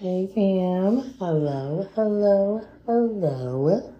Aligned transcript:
Hey 0.00 0.28
fam. 0.32 1.12
Hello, 1.18 1.88
hello, 1.96 2.64
hello. 2.86 3.94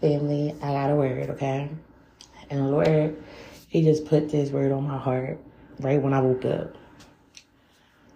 Family, 0.00 0.54
I 0.62 0.72
got 0.72 0.90
a 0.90 0.94
word, 0.94 1.28
okay? 1.28 1.68
And 2.48 2.60
the 2.60 2.64
Lord, 2.64 3.22
He 3.68 3.82
just 3.82 4.06
put 4.06 4.30
this 4.30 4.48
word 4.48 4.72
on 4.72 4.88
my 4.88 4.96
heart 4.96 5.38
right 5.78 6.00
when 6.00 6.14
I 6.14 6.22
woke 6.22 6.46
up. 6.46 6.74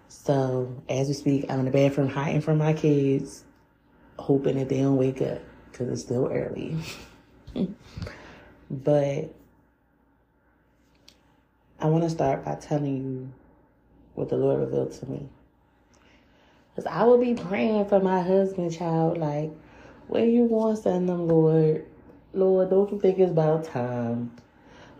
So, 0.07 0.75
as 0.89 1.09
we 1.09 1.13
speak, 1.13 1.45
I'm 1.47 1.59
in 1.59 1.65
the 1.65 1.71
bathroom 1.71 2.09
hiding 2.09 2.41
from 2.41 2.57
my 2.57 2.73
kids, 2.73 3.43
hoping 4.17 4.57
that 4.57 4.69
they 4.69 4.79
don't 4.79 4.97
wake 4.97 5.21
up 5.21 5.43
because 5.71 5.89
it's 5.89 6.01
still 6.01 6.25
early. 6.25 6.75
but 8.71 9.31
I 11.79 11.85
want 11.85 12.03
to 12.03 12.09
start 12.09 12.45
by 12.45 12.55
telling 12.55 12.97
you 12.97 13.33
what 14.15 14.29
the 14.29 14.37
Lord 14.37 14.61
revealed 14.61 14.93
to 14.93 15.05
me. 15.05 15.29
Because 16.75 16.91
I 16.91 17.03
will 17.03 17.17
be 17.17 17.33
praying 17.33 17.85
for 17.87 17.99
my 17.99 18.21
husband, 18.21 18.73
child. 18.73 19.17
Like, 19.17 19.51
where 20.07 20.25
you 20.25 20.43
want 20.43 20.77
to 20.77 20.83
send 20.83 21.09
them, 21.09 21.27
Lord? 21.27 21.85
Lord, 22.33 22.69
don't 22.69 22.91
you 22.91 22.99
think 22.99 23.19
it's 23.19 23.31
about 23.31 23.65
time? 23.65 24.31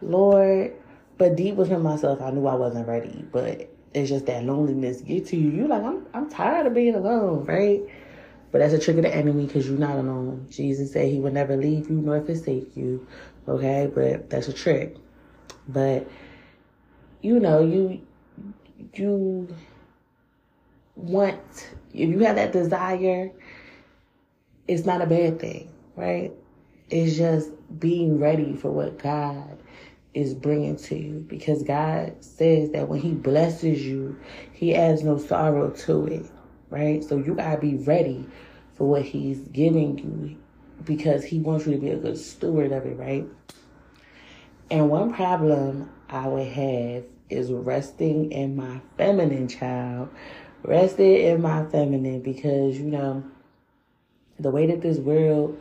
Lord, 0.01 0.73
but 1.17 1.35
deep 1.35 1.55
within 1.55 1.81
myself, 1.81 2.21
I 2.21 2.31
knew 2.31 2.45
I 2.47 2.55
wasn't 2.55 2.87
ready. 2.87 3.25
But 3.31 3.69
it's 3.93 4.09
just 4.09 4.25
that 4.25 4.43
loneliness 4.43 5.01
get 5.01 5.27
to 5.27 5.37
you. 5.37 5.49
You 5.49 5.67
like, 5.67 5.83
I'm, 5.83 6.05
I'm 6.13 6.29
tired 6.29 6.67
of 6.67 6.73
being 6.73 6.95
alone, 6.95 7.45
right? 7.45 7.81
But 8.51 8.59
that's 8.59 8.73
a 8.73 8.79
trick 8.79 8.97
of 8.97 9.03
the 9.03 9.15
enemy 9.15 9.45
because 9.45 9.67
you're 9.67 9.77
not 9.77 9.95
alone. 9.95 10.47
Jesus 10.49 10.91
said 10.91 11.09
he 11.09 11.19
would 11.19 11.33
never 11.33 11.55
leave 11.55 11.89
you 11.89 11.95
nor 11.95 12.21
forsake 12.21 12.75
you. 12.75 13.07
Okay, 13.47 13.89
but 13.93 14.29
that's 14.29 14.49
a 14.49 14.53
trick. 14.53 14.97
But 15.67 16.07
you 17.21 17.39
know, 17.39 17.61
you 17.61 18.05
you 18.93 19.55
want, 21.01 21.69
if 21.93 22.09
you 22.09 22.19
have 22.19 22.35
that 22.35 22.51
desire, 22.51 23.31
it's 24.67 24.85
not 24.85 25.01
a 25.01 25.05
bad 25.05 25.39
thing, 25.39 25.71
right? 25.95 26.31
It's 26.89 27.17
just 27.17 27.49
being 27.79 28.19
ready 28.19 28.55
for 28.55 28.71
what 28.71 28.99
God 28.99 29.57
is 30.13 30.33
bringing 30.33 30.75
to 30.75 30.95
you 30.95 31.25
because 31.27 31.63
God 31.63 32.23
says 32.23 32.71
that 32.71 32.89
when 32.89 32.99
He 32.99 33.11
blesses 33.11 33.85
you, 33.85 34.19
He 34.53 34.75
adds 34.75 35.03
no 35.03 35.17
sorrow 35.17 35.69
to 35.69 36.05
it, 36.07 36.25
right? 36.69 37.03
So 37.03 37.17
you 37.17 37.33
gotta 37.35 37.59
be 37.59 37.75
ready 37.75 38.27
for 38.73 38.87
what 38.87 39.03
He's 39.03 39.39
giving 39.49 39.97
you 39.97 40.37
because 40.83 41.23
He 41.23 41.39
wants 41.39 41.65
you 41.65 41.73
to 41.73 41.79
be 41.79 41.89
a 41.89 41.97
good 41.97 42.17
steward 42.17 42.71
of 42.71 42.85
it, 42.85 42.97
right? 42.97 43.25
And 44.69 44.89
one 44.89 45.13
problem 45.13 45.89
I 46.09 46.27
would 46.27 46.47
have 46.47 47.03
is 47.29 47.51
resting 47.51 48.31
in 48.31 48.55
my 48.55 48.81
feminine 48.97 49.47
child 49.47 50.09
rested 50.63 51.25
in 51.25 51.41
my 51.41 51.65
feminine 51.65 52.21
because 52.21 52.77
you 52.77 52.85
know 52.85 53.23
the 54.39 54.51
way 54.51 54.67
that 54.67 54.81
this 54.81 54.97
world 54.97 55.59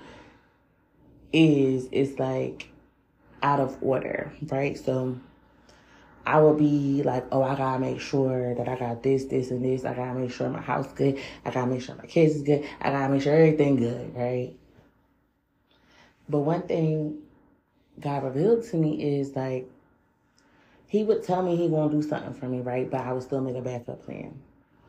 is 1.33 1.89
it's 1.93 2.19
like 2.19 2.69
out 3.43 3.61
of 3.61 3.77
order 3.83 4.33
right 4.51 4.79
so 4.79 5.17
I 6.27 6.39
will 6.41 6.55
be 6.55 7.03
like, 7.03 7.27
oh, 7.33 7.43
I 7.43 7.57
gotta 7.57 7.81
make 7.81 8.01
sure 8.01 8.55
that 8.55 8.69
I 8.69 8.77
got 8.77 9.03
this, 9.03 9.25
this, 9.25 9.51
and 9.51 9.65
this. 9.65 9.85
I 9.85 9.95
gotta 9.95 10.19
make 10.19 10.31
sure 10.31 10.49
my 10.49 10.61
house 10.61 10.93
good. 10.93 11.19
I 11.45 11.51
gotta 11.51 11.67
make 11.67 11.83
sure 11.83 11.95
my 11.97 12.07
kids 12.07 12.37
is 12.37 12.43
good. 12.43 12.65
I 12.81 12.91
gotta 12.91 13.13
make 13.13 13.23
sure 13.23 13.35
everything 13.35 13.77
good, 13.77 14.15
right? 14.15 14.55
But 16.29 16.41
one 16.41 16.63
thing 16.63 17.19
God 17.99 18.23
revealed 18.23 18.65
to 18.65 18.77
me 18.77 19.19
is 19.19 19.35
like, 19.35 19.69
He 20.87 21.03
would 21.03 21.25
tell 21.25 21.43
me 21.43 21.57
He 21.57 21.69
gonna 21.69 21.91
do 21.91 22.03
something 22.03 22.35
for 22.35 22.47
me, 22.47 22.61
right? 22.61 22.89
But 22.89 23.01
I 23.01 23.13
would 23.13 23.23
still 23.23 23.41
make 23.41 23.57
a 23.57 23.63
backup 23.63 24.05
plan. 24.05 24.41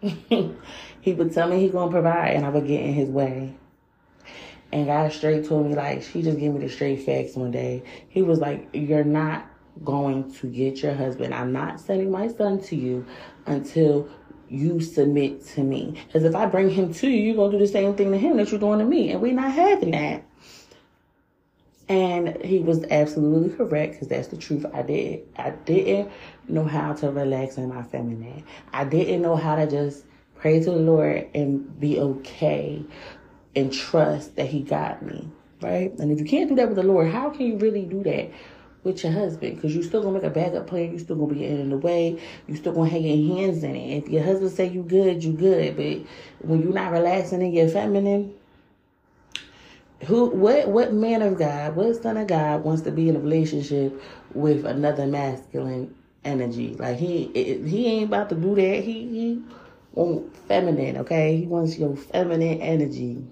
he 1.02 1.14
would 1.14 1.34
tell 1.34 1.48
me 1.48 1.60
he 1.60 1.70
gonna 1.70 1.92
provide 1.92 2.36
and 2.36 2.46
I 2.46 2.50
would 2.50 2.68
get 2.68 2.82
in 2.82 2.94
his 2.94 3.10
way. 3.10 3.56
And 4.72 4.88
God 4.88 5.12
straight 5.12 5.48
told 5.48 5.68
me 5.68 5.76
like 5.76 6.02
she 6.02 6.22
just 6.22 6.40
gave 6.40 6.54
me 6.54 6.60
the 6.60 6.70
straight 6.70 7.06
facts 7.06 7.36
one 7.36 7.52
day. 7.52 7.84
He 8.10 8.22
was 8.22 8.40
like, 8.40 8.70
You're 8.74 9.04
not 9.04 9.48
going 9.84 10.34
to 10.36 10.48
get 10.48 10.82
your 10.82 10.94
husband. 10.94 11.34
I'm 11.34 11.52
not 11.52 11.80
sending 11.80 12.12
my 12.12 12.28
son 12.28 12.62
to 12.64 12.76
you 12.76 13.06
until 13.46 14.10
you 14.50 14.82
submit 14.82 15.46
to 15.48 15.64
me. 15.64 15.98
Because 16.08 16.24
if 16.24 16.36
I 16.36 16.46
bring 16.46 16.70
him 16.70 16.94
to 16.96 17.10
you, 17.10 17.22
you're 17.22 17.36
gonna 17.36 17.52
do 17.52 17.60
the 17.60 17.68
same 17.68 17.96
thing 17.96 18.12
to 18.12 18.18
him 18.18 18.38
that 18.38 18.52
you're 18.52 18.60
doing 18.60 18.80
to 18.80 18.86
me. 18.86 19.12
And 19.12 19.22
we're 19.22 19.34
not 19.34 19.52
having 19.52 19.92
that. 19.92 20.24
And 21.92 22.42
he 22.42 22.60
was 22.60 22.86
absolutely 22.86 23.54
correct 23.54 23.94
because 23.94 24.08
that's 24.08 24.30
the 24.30 24.38
truth. 24.38 24.66
I 24.74 24.82
did. 24.82 25.28
I 25.36 25.50
didn't 25.50 26.10
know 26.48 26.64
how 26.64 26.94
to 26.94 27.12
relax 27.12 27.58
in 27.58 27.68
my 27.68 27.84
feminine. 27.84 28.46
I 28.72 28.86
didn't 28.86 29.22
know 29.22 29.36
how 29.36 29.58
to 29.58 29.70
just 29.70 30.06
pray 30.36 30.62
to 30.62 30.72
the 30.72 30.78
Lord 30.78 31.28
and 31.36 31.78
be 31.82 32.00
okay 32.00 32.82
and 33.58 33.74
trust 33.74 34.38
that 34.38 34.48
He 34.48 34.62
got 34.62 35.06
me. 35.06 35.28
Right? 35.62 35.92
And 36.00 36.14
if 36.14 36.20
you 36.20 36.26
can't 36.26 36.48
do 36.48 36.56
that 36.56 36.70
with 36.70 36.78
the 36.78 36.84
Lord, 36.84 37.12
how 37.12 37.30
can 37.30 37.46
you 37.46 37.58
really 37.58 37.84
do 37.84 38.04
that 38.04 38.32
with 38.86 39.04
your 39.04 39.12
husband? 39.12 39.56
Because 39.56 39.76
you're 39.76 39.84
still 39.84 40.02
gonna 40.02 40.14
make 40.14 40.24
a 40.24 40.30
backup 40.30 40.68
plan. 40.68 40.92
You're 40.92 41.00
still 41.00 41.18
gonna 41.18 41.34
be 41.34 41.46
in 41.46 41.72
the 41.72 41.78
way. 41.78 42.22
You're 42.48 42.56
still 42.56 42.72
gonna 42.72 42.90
have 42.90 43.02
your 43.02 43.38
hands 43.38 43.66
in 43.66 43.76
it. 43.76 44.04
If 44.06 44.10
your 44.10 44.24
husband 44.24 44.52
say 44.54 44.70
you 44.70 44.84
good, 44.84 45.26
you 45.26 45.34
good. 45.34 45.76
But 45.76 46.48
when 46.48 46.62
you're 46.62 46.72
not 46.72 46.94
relaxing 46.94 47.42
in 47.42 47.52
your 47.52 47.68
feminine, 47.68 48.34
who 50.06 50.26
what 50.26 50.68
what 50.68 50.94
man 50.94 51.22
of 51.22 51.38
God, 51.38 51.76
what 51.76 52.02
son 52.02 52.18
of 52.18 52.28
God 52.28 52.64
wants 52.64 52.82
to 52.84 52.92
be 52.92 53.10
in 53.10 53.16
a 53.16 53.20
relationship 53.20 54.02
with 54.34 54.66
another 54.66 55.06
masculine 55.06 55.96
energy? 56.24 56.76
Like 56.76 56.98
he 56.98 57.28
he 57.34 57.88
ain't 57.88 58.08
about 58.08 58.30
to 58.30 58.36
do 58.36 58.56
that. 58.56 58.84
He 58.84 59.08
he 59.08 59.44
want 59.94 60.36
feminine, 60.48 60.98
okay? 60.98 61.38
He 61.38 61.46
wants 61.46 61.78
your 61.78 61.96
feminine 61.96 62.62
energy. 62.62 63.24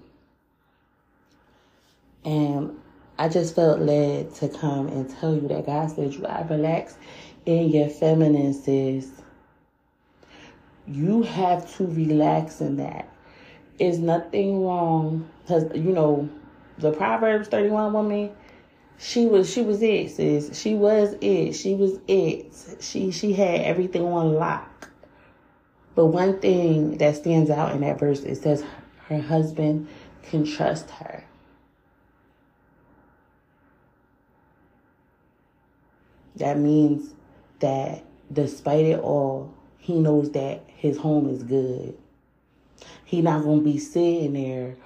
And 2.24 2.78
I 3.18 3.28
just 3.28 3.54
felt 3.54 3.80
led 3.80 4.34
to 4.36 4.48
come 4.48 4.88
and 4.88 5.10
tell 5.10 5.34
you 5.34 5.48
that 5.48 5.66
God 5.66 5.90
said 5.90 6.14
you 6.14 6.24
are 6.26 6.46
relaxed 6.48 6.98
in 7.46 7.70
your 7.70 7.88
feminine 7.88 8.54
sis. 8.54 9.10
You 10.86 11.22
have 11.22 11.76
to 11.76 11.86
relax 11.86 12.60
in 12.60 12.76
that. 12.76 13.08
Is 13.78 13.98
nothing 13.98 14.62
wrong 14.62 15.28
because 15.42 15.64
you 15.74 15.92
know 15.92 16.28
the 16.80 16.92
Proverbs 16.92 17.48
31 17.48 17.92
woman, 17.92 18.30
she 18.98 19.26
was 19.26 19.50
she 19.50 19.62
was 19.62 19.82
it, 19.82 20.10
sis. 20.10 20.58
She 20.58 20.74
was 20.74 21.14
it. 21.20 21.52
She 21.52 21.74
was 21.74 21.98
it. 22.06 22.52
She 22.80 23.10
she 23.10 23.32
had 23.32 23.62
everything 23.62 24.04
on 24.04 24.34
lock. 24.34 24.90
But 25.94 26.06
one 26.06 26.40
thing 26.40 26.98
that 26.98 27.16
stands 27.16 27.50
out 27.50 27.72
in 27.74 27.80
that 27.80 27.98
verse 27.98 28.20
it 28.20 28.36
says 28.36 28.64
her 29.08 29.20
husband 29.20 29.88
can 30.22 30.44
trust 30.44 30.90
her. 30.90 31.24
That 36.36 36.58
means 36.58 37.14
that 37.58 38.04
despite 38.32 38.86
it 38.86 39.00
all, 39.00 39.52
he 39.78 39.98
knows 39.98 40.30
that 40.32 40.62
his 40.66 40.96
home 40.96 41.28
is 41.28 41.42
good. 41.42 41.96
He 43.04 43.20
not 43.22 43.44
gonna 43.44 43.60
be 43.60 43.78
sitting 43.78 44.34
there 44.34 44.76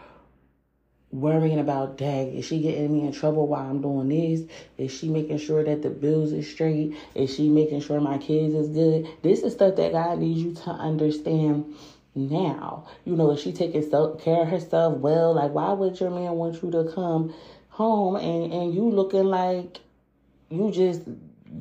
worrying 1.15 1.61
about, 1.61 1.97
dang, 1.97 2.35
is 2.35 2.45
she 2.45 2.61
getting 2.61 2.93
me 2.93 3.07
in 3.07 3.13
trouble 3.13 3.47
while 3.47 3.69
I'm 3.71 3.81
doing 3.81 4.09
this? 4.09 4.43
Is 4.77 4.93
she 4.93 5.09
making 5.09 5.39
sure 5.39 5.63
that 5.63 5.83
the 5.83 5.91
bills 5.91 6.33
is 6.33 6.51
straight? 6.51 6.97
Is 7.15 7.35
she 7.35 7.49
making 7.49 7.81
sure 7.81 8.01
my 8.01 8.19
kids 8.19 8.55
is 8.55 8.69
good? 8.69 9.07
This 9.23 9.43
is 9.43 9.53
stuff 9.53 9.77
that 9.77 9.93
God 9.93 10.19
needs 10.19 10.41
you 10.41 10.55
to 10.55 10.71
understand 10.71 11.73
now. 12.17 12.89
You 13.05 13.15
know, 13.15 13.31
is 13.31 13.41
she 13.41 13.53
taking 13.53 13.89
self 13.89 14.23
care 14.23 14.43
of 14.43 14.49
herself 14.49 14.99
well? 14.99 15.35
Like, 15.35 15.53
why 15.53 15.73
would 15.73 16.01
your 16.01 16.11
man 16.11 16.33
want 16.33 16.63
you 16.63 16.71
to 16.73 16.91
come 16.93 17.33
home 17.69 18.17
and, 18.17 18.53
and 18.53 18.75
you 18.75 18.91
looking 18.91 19.25
like 19.25 19.79
you 20.51 20.73
just 20.73 21.03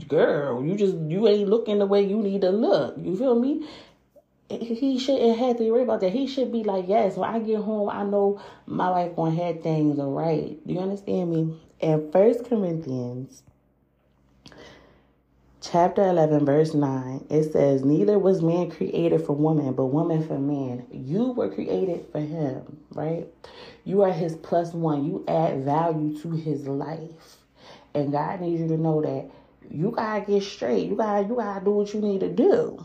girl, 0.08 0.64
you 0.64 0.75
just 0.75 0.96
you 0.96 1.28
ain't 1.28 1.50
looking 1.50 1.80
the 1.80 1.85
way 1.85 2.02
you 2.02 2.18
need 2.18 2.41
to 2.41 2.50
look. 2.50 2.96
You 2.97 3.16
feel 3.16 3.40
me? 3.40 3.68
He 4.49 4.99
shouldn't 4.99 5.39
have 5.39 5.57
to 5.57 5.71
worry 5.71 5.83
about 5.83 6.01
that. 6.01 6.11
He 6.11 6.27
should 6.27 6.51
be 6.51 6.63
like, 6.63 6.85
yes, 6.87 7.17
when 7.17 7.29
I 7.29 7.40
get 7.40 7.61
home, 7.61 7.90
I 7.90 8.03
know 8.03 8.41
my 8.66 8.90
wife 8.90 9.16
gonna 9.16 9.35
have 9.35 9.61
things 9.61 9.99
all 9.99 10.11
right. 10.11 10.57
Do 10.66 10.73
you 10.73 10.79
understand 10.79 11.31
me? 11.31 11.59
In 11.79 12.11
First 12.11 12.45
Corinthians 12.45 13.43
chapter 15.63 16.01
11 16.01 16.45
verse 16.45 16.73
9 16.73 17.25
it 17.29 17.49
says 17.53 17.85
neither 17.85 18.19
was 18.19 18.41
man 18.41 18.69
created 18.69 19.25
for 19.25 19.31
woman 19.31 19.72
but 19.72 19.85
woman 19.85 20.22
for 20.22 20.37
man 20.37 20.85
you 20.91 21.31
were 21.31 21.47
created 21.47 22.05
for 22.11 22.19
him 22.19 22.78
right 22.91 23.25
you 23.85 24.01
are 24.01 24.11
his 24.11 24.35
plus 24.35 24.73
one 24.73 25.05
you 25.05 25.23
add 25.25 25.63
value 25.63 26.19
to 26.19 26.31
his 26.31 26.67
life 26.67 27.37
and 27.93 28.11
god 28.11 28.41
needs 28.41 28.59
you 28.59 28.67
to 28.67 28.75
know 28.75 29.01
that 29.01 29.25
you 29.72 29.89
gotta 29.91 30.19
get 30.29 30.43
straight 30.43 30.89
you 30.89 30.97
gotta 30.97 31.25
you 31.25 31.34
gotta 31.34 31.63
do 31.63 31.72
what 31.72 31.93
you 31.93 32.01
need 32.01 32.19
to 32.19 32.29
do 32.29 32.84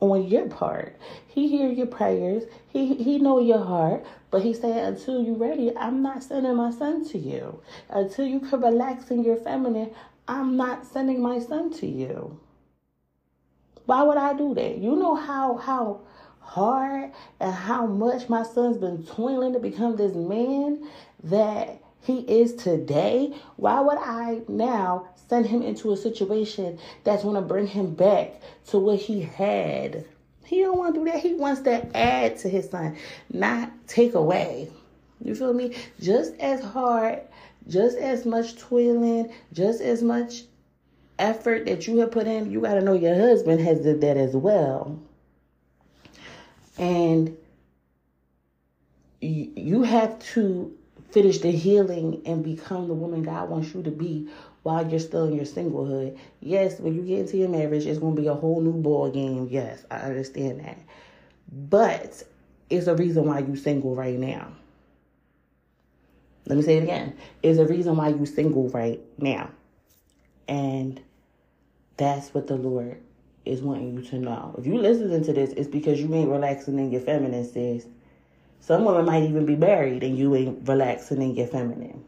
on 0.00 0.26
your 0.26 0.48
part. 0.48 0.96
He 1.26 1.48
hear 1.48 1.70
your 1.70 1.86
prayers. 1.86 2.44
He 2.68 2.94
he 2.94 3.18
know 3.18 3.40
your 3.40 3.62
heart. 3.64 4.04
But 4.30 4.42
he 4.42 4.52
said, 4.52 4.94
until 4.94 5.22
you 5.22 5.34
ready, 5.34 5.74
I'm 5.76 6.02
not 6.02 6.22
sending 6.22 6.54
my 6.56 6.70
son 6.70 7.04
to 7.10 7.18
you. 7.18 7.60
Until 7.88 8.26
you 8.26 8.40
can 8.40 8.60
relax 8.60 9.10
in 9.10 9.24
your 9.24 9.36
feminine, 9.36 9.90
I'm 10.26 10.56
not 10.56 10.86
sending 10.86 11.22
my 11.22 11.38
son 11.38 11.72
to 11.74 11.86
you. 11.86 12.38
Why 13.86 14.02
would 14.02 14.18
I 14.18 14.34
do 14.34 14.54
that? 14.54 14.78
You 14.78 14.96
know 14.96 15.14
how 15.14 15.56
how 15.56 16.02
hard 16.40 17.12
and 17.40 17.54
how 17.54 17.86
much 17.86 18.28
my 18.28 18.42
son's 18.42 18.76
been 18.78 19.04
toiling 19.04 19.52
to 19.54 19.58
become 19.58 19.96
this 19.96 20.14
man 20.14 20.86
that 21.24 21.80
he 22.02 22.20
is 22.20 22.54
today, 22.54 23.34
why 23.56 23.80
would 23.80 23.98
I 23.98 24.40
now 24.48 25.08
send 25.28 25.46
him 25.46 25.62
into 25.62 25.92
a 25.92 25.96
situation 25.96 26.78
that's 27.04 27.22
going 27.22 27.34
to 27.34 27.42
bring 27.42 27.66
him 27.66 27.94
back 27.94 28.40
to 28.68 28.78
what 28.78 28.98
he 28.98 29.20
had? 29.20 30.04
He 30.44 30.60
don't 30.60 30.78
want 30.78 30.94
to 30.94 31.00
do 31.00 31.10
that. 31.10 31.20
He 31.20 31.34
wants 31.34 31.60
to 31.62 31.96
add 31.96 32.38
to 32.38 32.48
his 32.48 32.70
son, 32.70 32.96
not 33.30 33.70
take 33.86 34.14
away. 34.14 34.70
You 35.22 35.34
feel 35.34 35.52
me? 35.52 35.74
Just 36.00 36.34
as 36.40 36.64
hard, 36.64 37.20
just 37.68 37.98
as 37.98 38.24
much 38.24 38.56
toiling, 38.56 39.32
just 39.52 39.82
as 39.82 40.02
much 40.02 40.44
effort 41.18 41.66
that 41.66 41.86
you 41.86 41.98
have 41.98 42.12
put 42.12 42.26
in, 42.26 42.50
you 42.50 42.60
got 42.60 42.74
to 42.74 42.80
know 42.80 42.94
your 42.94 43.14
husband 43.14 43.60
has 43.60 43.80
did 43.80 44.00
that 44.00 44.16
as 44.16 44.34
well. 44.34 44.98
And 46.78 47.36
you 49.20 49.82
have 49.82 50.18
to 50.34 50.74
finish 51.10 51.38
the 51.38 51.50
healing 51.50 52.22
and 52.26 52.44
become 52.44 52.88
the 52.88 52.94
woman 52.94 53.22
God 53.22 53.48
wants 53.48 53.74
you 53.74 53.82
to 53.82 53.90
be 53.90 54.28
while 54.62 54.86
you're 54.86 55.00
still 55.00 55.26
in 55.26 55.34
your 55.34 55.44
singlehood. 55.44 56.18
Yes, 56.40 56.78
when 56.78 56.94
you 56.94 57.02
get 57.02 57.20
into 57.20 57.38
your 57.38 57.48
marriage, 57.48 57.86
it's 57.86 57.98
going 57.98 58.14
to 58.16 58.22
be 58.22 58.28
a 58.28 58.34
whole 58.34 58.60
new 58.60 58.74
ball 58.74 59.10
game. 59.10 59.48
Yes, 59.50 59.84
I 59.90 60.00
understand 60.00 60.60
that. 60.60 60.78
But 61.50 62.22
it's 62.68 62.86
a 62.86 62.94
reason 62.94 63.24
why 63.24 63.38
you're 63.40 63.56
single 63.56 63.94
right 63.94 64.18
now. 64.18 64.52
Let 66.46 66.56
me 66.56 66.62
say 66.62 66.78
it 66.78 66.84
again. 66.84 67.16
It's 67.42 67.58
a 67.58 67.66
reason 67.66 67.96
why 67.96 68.08
you're 68.08 68.26
single 68.26 68.68
right 68.70 69.00
now. 69.18 69.50
And 70.48 71.00
that's 71.96 72.32
what 72.32 72.46
the 72.46 72.56
Lord 72.56 73.00
is 73.44 73.60
wanting 73.60 73.94
you 73.94 74.02
to 74.02 74.18
know. 74.18 74.54
If 74.58 74.66
you 74.66 74.78
listening 74.78 75.24
to 75.24 75.32
this, 75.32 75.50
it's 75.50 75.68
because 75.68 76.00
you 76.00 76.14
ain't 76.14 76.30
relaxing 76.30 76.78
in 76.78 76.90
your 76.90 77.00
feminine, 77.00 77.44
sis. 77.44 77.86
Some 78.60 78.84
women 78.84 79.06
might 79.06 79.22
even 79.22 79.46
be 79.46 79.56
married 79.56 80.02
and 80.02 80.18
you 80.18 80.34
ain't 80.34 80.68
relaxing 80.68 81.22
in 81.22 81.34
your 81.34 81.46
feminine. 81.46 82.04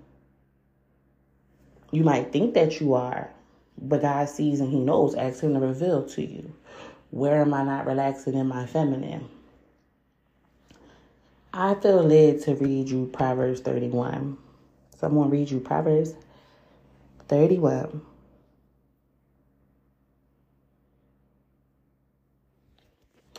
You 1.91 2.05
might 2.05 2.33
think 2.33 2.55
that 2.55 2.81
you 2.81 2.95
are, 2.95 3.31
but 3.79 4.03
God 4.03 4.29
sees 4.29 4.61
and 4.61 4.71
He 4.71 4.79
knows. 4.79 5.15
Ask 5.15 5.43
Him 5.43 5.55
to 5.55 5.61
reveal 5.61 6.07
to 6.09 6.23
you. 6.23 6.53
Where 7.11 7.41
am 7.41 7.55
I 7.55 7.65
not 7.65 7.87
relaxing 7.87 8.35
in 8.35 8.47
my 8.47 8.67
feminine? 8.67 9.29
I 11.53 11.75
feel 11.75 12.05
led 12.05 12.43
to 12.43 12.55
read 12.55 12.89
you 12.89 13.11
Proverbs 13.13 13.61
31. 13.61 14.39
Someone 14.97 15.31
read 15.31 15.51
you 15.51 15.59
Proverbs 15.59 16.15
31. 17.27 18.03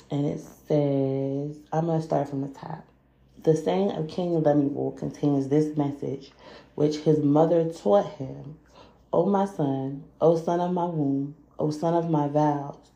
And 0.10 0.26
it 0.26 0.42
says, 0.42 1.58
I'm 1.72 1.86
going 1.86 2.02
to 2.02 2.06
start 2.06 2.28
from 2.28 2.42
the 2.42 2.50
top. 2.50 2.86
The 3.44 3.56
saying 3.56 3.92
of 3.92 4.08
King 4.08 4.42
Lemuel 4.44 4.92
contains 4.92 5.48
this 5.48 5.76
message, 5.76 6.32
which 6.76 7.00
his 7.00 7.20
mother 7.20 7.72
taught 7.72 8.06
him 8.06 8.58
O 9.12 9.26
my 9.26 9.46
son, 9.46 10.04
O 10.22 10.38
son 10.38 10.60
of 10.60 10.72
my 10.72 10.86
womb, 10.86 11.36
O 11.60 11.72
son 11.72 11.94
of 11.94 12.10
my 12.10 12.28
vows, 12.28 12.92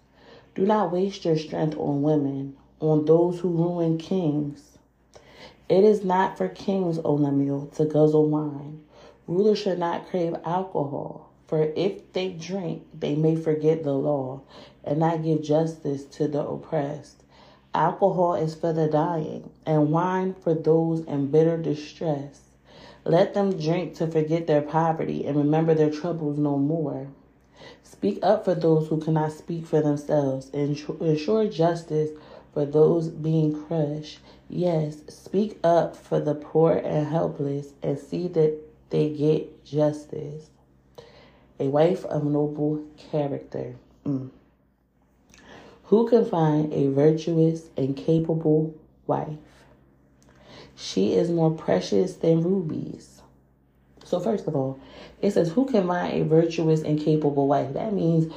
do 0.53 0.65
not 0.65 0.91
waste 0.91 1.25
your 1.25 1.37
strength 1.37 1.77
on 1.77 2.01
women, 2.03 2.55
on 2.79 3.05
those 3.05 3.39
who 3.39 3.49
ruin 3.49 3.97
kings 3.97 4.75
it 5.67 5.83
is 5.83 6.05
not 6.05 6.37
for 6.37 6.47
kings, 6.47 6.99
O 7.03 7.15
Lemuel, 7.15 7.67
to 7.75 7.85
guzzle 7.85 8.27
wine. 8.27 8.83
Rulers 9.27 9.57
should 9.57 9.79
not 9.79 10.07
crave 10.07 10.35
alcohol, 10.45 11.31
for 11.47 11.63
if 11.75 12.13
they 12.13 12.29
drink, 12.29 12.85
they 12.93 13.15
may 13.15 13.35
forget 13.35 13.83
the 13.83 13.93
law 13.93 14.41
and 14.83 14.99
not 14.99 15.23
give 15.23 15.41
justice 15.41 16.05
to 16.05 16.27
the 16.27 16.45
oppressed. 16.47 17.23
Alcohol 17.75 18.35
is 18.35 18.55
for 18.55 18.71
the 18.71 18.87
dying, 18.87 19.49
and 19.65 19.91
wine 19.91 20.33
for 20.33 20.53
those 20.53 21.01
in 21.01 21.27
bitter 21.27 21.57
distress. 21.57 22.39
Let 23.03 23.33
them 23.33 23.59
drink 23.59 23.95
to 23.95 24.07
forget 24.07 24.47
their 24.47 24.61
poverty 24.61 25.25
and 25.25 25.35
remember 25.35 25.73
their 25.73 25.91
troubles 25.91 26.37
no 26.37 26.57
more. 26.57 27.07
Speak 27.83 28.19
up 28.23 28.45
for 28.45 28.55
those 28.55 28.87
who 28.87 29.01
cannot 29.01 29.33
speak 29.33 29.65
for 29.65 29.81
themselves. 29.81 30.49
And 30.53 30.77
ensure 31.01 31.47
justice 31.49 32.11
for 32.53 32.65
those 32.65 33.09
being 33.09 33.65
crushed. 33.65 34.19
Yes, 34.49 35.01
speak 35.09 35.59
up 35.61 35.97
for 35.97 36.21
the 36.21 36.35
poor 36.35 36.73
and 36.73 37.07
helpless 37.07 37.73
and 37.83 37.99
see 37.99 38.29
that 38.29 38.57
they 38.89 39.09
get 39.09 39.65
justice. 39.65 40.49
A 41.59 41.67
wife 41.67 42.05
of 42.05 42.23
noble 42.23 42.85
character. 43.11 43.75
Mm. 44.05 44.29
Who 45.87 46.07
can 46.07 46.25
find 46.25 46.73
a 46.73 46.87
virtuous 46.87 47.69
and 47.77 47.95
capable 47.95 48.73
wife? 49.05 49.37
She 50.75 51.13
is 51.13 51.29
more 51.29 51.51
precious 51.51 52.15
than 52.15 52.41
rubies. 52.41 53.21
So, 54.03 54.19
first 54.19 54.47
of 54.47 54.55
all, 54.55 54.79
it 55.21 55.31
says, 55.31 55.51
Who 55.51 55.65
can 55.65 55.87
find 55.87 56.13
a 56.13 56.25
virtuous 56.25 56.81
and 56.81 56.99
capable 56.99 57.47
wife? 57.47 57.73
That 57.73 57.93
means 57.93 58.33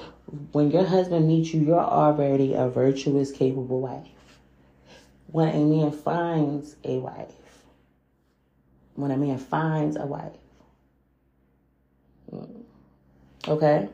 when 0.53 0.71
your 0.71 0.85
husband 0.85 1.27
meets 1.27 1.53
you, 1.55 1.63
you're 1.63 1.81
already 1.81 2.55
a 2.55 2.69
virtuous, 2.69 3.33
capable 3.33 3.81
wife. 3.81 4.07
When 5.31 5.49
a 5.49 5.65
man 5.65 5.91
finds 5.91 6.77
a 6.85 6.99
wife, 6.99 7.33
when 8.95 9.11
a 9.11 9.17
man 9.17 9.39
finds 9.39 9.97
a 9.97 10.07
wife, 10.07 10.33
mm, 12.33 12.63
okay, 13.47 13.89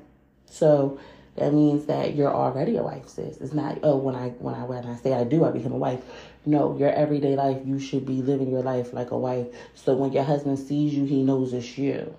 so 0.47 0.99
that 1.37 1.53
means 1.53 1.87
that 1.87 2.15
you're 2.15 2.33
already 2.33 2.77
a 2.77 2.83
wife, 2.83 3.09
sis. 3.09 3.39
It's 3.39 3.53
not 3.53 3.79
oh 3.83 3.97
when 3.97 4.15
I 4.15 4.31
when 4.31 4.55
I 4.55 4.65
when 4.65 4.85
I 4.87 4.97
say 4.97 5.13
I 5.13 5.25
do, 5.25 5.45
I 5.45 5.51
become 5.51 5.73
a 5.73 5.77
wife. 5.77 6.01
No, 6.47 6.77
your 6.77 6.93
everyday 6.93 7.37
life, 7.37 7.59
you 7.65 7.81
should 7.81 8.07
be 8.07 8.23
living 8.23 8.51
your 8.51 8.63
life 8.63 8.93
like 8.93 9.11
a 9.11 9.19
wife. 9.19 9.47
So 9.75 9.95
when 9.95 10.13
your 10.13 10.25
husband 10.25 10.59
sees 10.59 10.95
you, 10.95 11.05
he 11.05 11.23
knows 11.23 11.53
it's 11.53 11.77
you. 11.77 12.15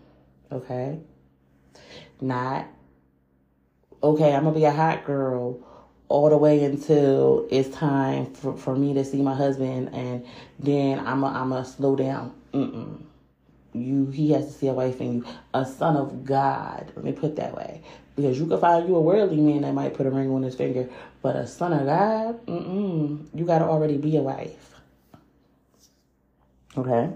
Okay? 0.52 1.00
Not 2.20 2.68
okay, 4.04 4.36
I'm 4.36 4.44
gonna 4.44 4.56
be 4.56 4.66
a 4.66 4.72
hot 4.72 5.06
girl 5.06 5.60
all 6.08 6.30
the 6.30 6.38
way 6.38 6.64
until 6.64 7.48
it's 7.50 7.70
time 7.76 8.34
for, 8.34 8.56
for 8.56 8.76
me 8.76 8.94
to 8.94 9.04
see 9.04 9.22
my 9.22 9.34
husband 9.34 9.90
and 9.94 10.26
then 10.60 11.00
I'm 11.00 11.24
I'm 11.24 11.52
a 11.54 11.66
slow 11.66 11.96
down. 11.96 12.34
Mm-mm. 12.54 13.02
You, 13.76 14.08
he 14.08 14.32
has 14.32 14.46
to 14.48 14.52
see 14.52 14.68
a 14.68 14.74
wife 14.74 15.02
in 15.02 15.16
you, 15.16 15.26
a 15.54 15.66
son 15.66 15.98
of 15.98 16.26
God. 16.26 16.92
Let 16.96 17.06
me 17.06 17.12
put 17.12 17.36
that 17.36 17.56
way, 17.56 17.82
because 18.16 18.40
you 18.40 18.48
could 18.48 18.62
find 18.62 18.88
you 18.88 18.96
a 18.96 19.02
worldly 19.02 19.42
man 19.42 19.62
that 19.62 19.74
might 19.74 19.94
put 19.94 20.06
a 20.06 20.12
ring 20.12 20.32
on 20.32 20.44
his 20.44 20.56
finger, 20.56 20.90
but 21.22 21.36
a 21.36 21.46
son 21.46 21.74
of 21.74 21.86
God, 21.86 22.46
mm-mm. 22.46 23.26
You 23.34 23.46
got 23.46 23.60
to 23.60 23.66
already 23.66 23.98
be 23.98 24.18
a 24.18 24.22
wife. 24.22 24.76
Okay, 26.78 27.10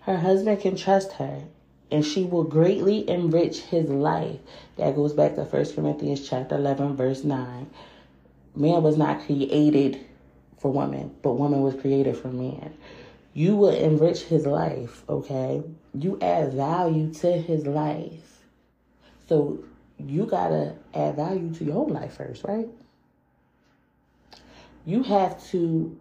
her 0.00 0.16
husband 0.16 0.60
can 0.60 0.76
trust 0.76 1.12
her 1.12 1.42
and 1.90 2.04
she 2.04 2.24
will 2.24 2.44
greatly 2.44 3.08
enrich 3.08 3.60
his 3.60 3.88
life. 3.88 4.38
That 4.76 4.94
goes 4.94 5.12
back 5.12 5.34
to 5.34 5.44
1 5.44 5.74
Corinthians 5.74 6.28
chapter 6.28 6.56
11 6.56 6.96
verse 6.96 7.24
9. 7.24 7.70
Man 8.54 8.82
was 8.82 8.96
not 8.96 9.24
created 9.24 10.04
for 10.58 10.72
woman, 10.72 11.14
but 11.22 11.32
woman 11.32 11.62
was 11.62 11.74
created 11.74 12.16
for 12.16 12.28
man. 12.28 12.76
You 13.38 13.54
will 13.54 13.68
enrich 13.68 14.22
his 14.22 14.46
life, 14.46 15.04
okay? 15.08 15.62
You 15.94 16.18
add 16.20 16.54
value 16.54 17.14
to 17.14 17.30
his 17.30 17.68
life. 17.68 18.40
So 19.28 19.60
you 19.96 20.26
gotta 20.26 20.74
add 20.92 21.14
value 21.14 21.54
to 21.54 21.64
your 21.64 21.76
own 21.76 21.90
life 21.90 22.16
first, 22.16 22.42
right? 22.42 22.68
You 24.84 25.04
have 25.04 25.40
to 25.50 25.96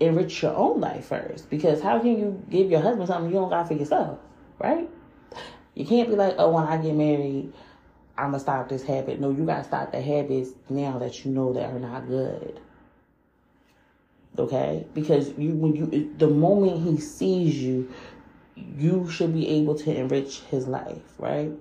enrich 0.00 0.42
your 0.42 0.54
own 0.54 0.82
life 0.82 1.06
first 1.06 1.48
because 1.48 1.80
how 1.80 1.98
can 1.98 2.18
you 2.18 2.44
give 2.50 2.70
your 2.70 2.82
husband 2.82 3.08
something 3.08 3.32
you 3.32 3.38
don't 3.38 3.48
got 3.48 3.66
for 3.66 3.72
yourself? 3.72 4.18
right? 4.58 4.90
You 5.74 5.86
can't 5.86 6.10
be 6.10 6.14
like, 6.14 6.34
oh, 6.36 6.50
when 6.50 6.64
I 6.64 6.76
get 6.76 6.94
married, 6.94 7.54
I'm 8.18 8.32
gonna 8.32 8.40
stop 8.40 8.68
this 8.68 8.84
habit. 8.84 9.18
No, 9.18 9.30
you 9.30 9.46
gotta 9.46 9.64
stop 9.64 9.92
the 9.92 10.02
habits 10.02 10.50
now 10.68 10.98
that 10.98 11.24
you 11.24 11.30
know 11.30 11.54
that 11.54 11.70
are 11.70 11.80
not 11.80 12.06
good. 12.06 12.60
Okay, 14.36 14.84
because 14.94 15.28
you 15.38 15.54
when 15.54 15.76
you 15.76 16.12
the 16.18 16.26
moment 16.28 16.82
he 16.82 16.98
sees 16.98 17.62
you, 17.62 17.88
you 18.56 19.08
should 19.08 19.32
be 19.32 19.48
able 19.48 19.76
to 19.76 19.96
enrich 19.96 20.40
his 20.50 20.66
life, 20.66 21.02
right? 21.18 21.52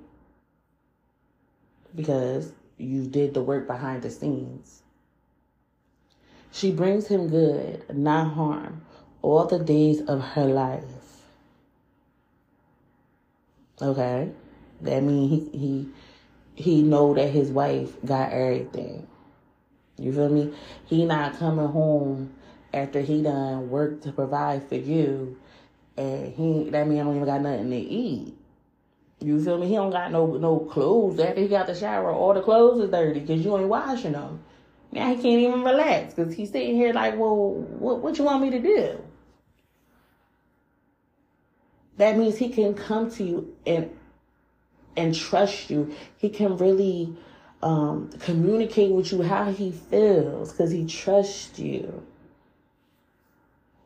Because 1.96 2.52
you 2.80 3.06
did 3.06 3.36
the 3.36 3.44
work 3.44 3.68
behind 3.68 4.02
the 4.02 4.10
scenes. 4.10 4.82
She 6.52 6.72
brings 6.72 7.08
him 7.08 7.30
good, 7.30 7.84
not 7.96 8.34
harm, 8.34 8.84
all 9.22 9.46
the 9.46 9.60
days 9.60 10.02
of 10.02 10.22
her 10.22 10.46
life. 10.46 10.84
Okay, 13.80 14.32
that 14.82 15.04
means 15.04 15.52
he 15.52 15.58
he 15.58 15.90
he 16.56 16.82
know 16.82 17.14
that 17.14 17.30
his 17.30 17.52
wife 17.52 17.96
got 18.04 18.32
everything. 18.32 19.06
You 20.00 20.12
feel 20.12 20.30
me? 20.30 20.54
He 20.86 21.06
not 21.06 21.38
coming 21.38 21.68
home 21.68 22.34
after 22.74 23.02
he 23.02 23.22
done 23.22 23.70
work 23.70 24.02
to 24.02 24.12
provide 24.12 24.68
for 24.68 24.76
you, 24.76 25.38
and 25.98 26.34
he 26.34 26.70
that 26.72 26.88
mean 26.88 27.00
I 27.00 27.04
don't 27.04 27.16
even 27.16 27.28
got 27.28 27.42
nothing 27.42 27.70
to 27.70 27.78
eat. 27.78 28.36
You 29.20 29.42
feel 29.44 29.58
me? 29.58 29.68
He 29.68 29.76
don't 29.76 29.92
got 29.92 30.12
no 30.12 30.26
no 30.38 30.60
clothes 30.60 31.20
after 31.20 31.42
he 31.42 31.48
got 31.48 31.68
the 31.68 31.76
shower. 31.76 32.12
All 32.12 32.34
the 32.34 32.42
clothes 32.42 32.84
is 32.84 32.90
dirty 32.90 33.20
because 33.20 33.44
you 33.44 33.58
ain't 33.58 33.70
washing 33.70 34.14
them. 34.14 34.44
Now 34.92 35.10
he 35.10 35.16
can't 35.16 35.40
even 35.40 35.64
relax 35.64 36.14
because 36.14 36.34
he's 36.36 36.52
sitting 36.52 36.76
here 36.76 36.94
like, 36.94 37.18
well, 37.18 37.52
what, 37.54 38.02
what 38.02 38.18
you 38.18 38.26
want 38.26 38.44
me 38.44 38.52
to 38.52 38.60
do? 38.60 39.02
That 41.98 42.18
means 42.18 42.38
he 42.38 42.50
can 42.50 42.74
come 42.74 43.10
to 43.12 43.24
you 43.24 43.56
and 43.66 43.90
and 44.96 45.16
trust 45.16 45.70
you. 45.70 45.96
He 46.18 46.30
can 46.30 46.58
really 46.58 47.16
um, 47.62 48.10
communicate 48.20 48.92
with 48.92 49.12
you 49.12 49.24
how 49.24 49.52
he 49.52 49.72
feels 49.72 50.52
because 50.52 50.72
he 50.72 50.86
trusts 50.86 51.58
you. 51.58 52.06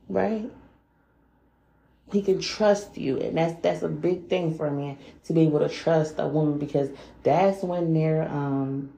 Right? 0.09 0.49
He 2.11 2.21
can 2.21 2.39
trust 2.39 2.97
you, 2.97 3.19
and 3.19 3.37
that's 3.37 3.59
that's 3.61 3.81
a 3.81 3.89
big 3.89 4.29
thing 4.29 4.57
for 4.57 4.67
a 4.67 4.71
man 4.71 4.97
to 5.25 5.33
be 5.33 5.41
able 5.41 5.59
to 5.59 5.69
trust 5.69 6.15
a 6.19 6.27
woman 6.27 6.57
because 6.57 6.89
that's 7.23 7.63
when 7.63 7.93
they're 7.93 8.23
um, 8.29 8.93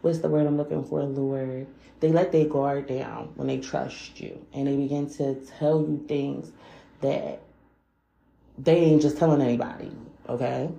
what's 0.00 0.20
the 0.20 0.28
word 0.28 0.46
I'm 0.46 0.56
looking 0.56 0.84
for, 0.84 1.02
Lord? 1.02 1.66
They 2.00 2.10
let 2.10 2.32
their 2.32 2.46
guard 2.46 2.86
down 2.86 3.32
when 3.34 3.48
they 3.48 3.58
trust 3.58 4.20
you, 4.20 4.44
and 4.54 4.66
they 4.66 4.76
begin 4.76 5.10
to 5.14 5.34
tell 5.58 5.80
you 5.80 6.02
things 6.08 6.50
that 7.02 7.40
they 8.56 8.76
ain't 8.76 9.02
just 9.02 9.18
telling 9.18 9.42
anybody. 9.42 9.90
Okay, 10.28 10.70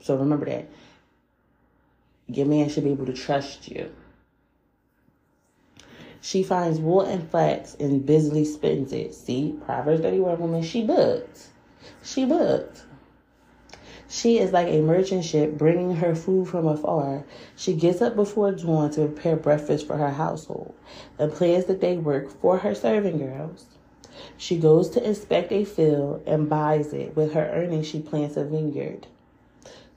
so 0.00 0.16
remember 0.16 0.46
that 0.46 0.68
your 2.28 2.46
man 2.46 2.68
should 2.70 2.84
be 2.84 2.92
able 2.92 3.06
to 3.06 3.12
trust 3.12 3.68
you. 3.68 3.90
She 6.24 6.42
finds 6.42 6.80
wool 6.80 7.02
and 7.02 7.28
flax 7.28 7.76
and 7.78 8.06
busily 8.06 8.46
spins 8.46 8.94
it. 8.94 9.14
See, 9.14 9.58
Proverbs 9.66 10.00
31 10.00 10.38
woman, 10.40 10.62
she 10.62 10.82
booked. 10.82 11.48
She 12.02 12.24
booked. 12.24 12.82
She 14.08 14.38
is 14.38 14.50
like 14.50 14.68
a 14.68 14.80
merchant 14.80 15.26
ship 15.26 15.58
bringing 15.58 15.96
her 15.96 16.14
food 16.14 16.48
from 16.48 16.66
afar. 16.66 17.24
She 17.56 17.74
gets 17.74 18.00
up 18.00 18.16
before 18.16 18.52
dawn 18.52 18.90
to 18.92 19.06
prepare 19.06 19.36
breakfast 19.36 19.86
for 19.86 19.98
her 19.98 20.12
household 20.12 20.74
and 21.18 21.30
plans 21.30 21.66
the 21.66 21.74
day 21.74 21.98
work 21.98 22.30
for 22.40 22.56
her 22.56 22.74
serving 22.74 23.18
girls. 23.18 23.66
She 24.38 24.56
goes 24.56 24.88
to 24.90 25.06
inspect 25.06 25.52
a 25.52 25.66
field 25.66 26.22
and 26.26 26.48
buys 26.48 26.94
it. 26.94 27.14
With 27.14 27.34
her 27.34 27.50
earnings, 27.52 27.86
she 27.86 28.00
plants 28.00 28.38
a 28.38 28.44
vineyard. 28.44 29.08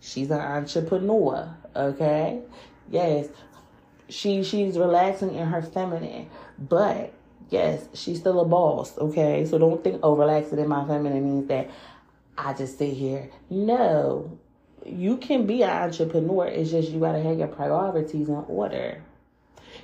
She's 0.02 0.30
an 0.30 0.42
entrepreneur, 0.42 1.56
okay? 1.74 2.42
Yes, 2.92 3.30
she 4.10 4.44
she's 4.44 4.78
relaxing 4.78 5.36
in 5.36 5.48
her 5.48 5.62
feminine, 5.62 6.30
but 6.58 7.14
yes, 7.50 7.88
she's 7.94 8.20
still 8.20 8.40
a 8.40 8.46
boss, 8.46 8.98
okay? 8.98 9.46
So 9.46 9.58
don't 9.58 9.84
think 9.84 10.00
oh 10.04 10.16
relaxing 10.16 10.60
in 10.60 10.68
my 10.68 10.86
feminine 10.86 11.24
means 11.24 11.48
that 11.48 11.70
I 12.38 12.54
just 12.54 12.78
sit 12.78 12.94
here. 12.94 13.30
No. 13.50 14.40
You 14.86 15.18
can 15.18 15.46
be 15.46 15.64
an 15.64 15.70
entrepreneur, 15.70 16.46
it's 16.48 16.72
just 16.72 16.92
you 16.92 17.00
gotta 17.00 17.22
have 17.22 17.38
your 17.38 17.48
priorities 17.48 18.30
in 18.30 18.46
order. 18.48 19.04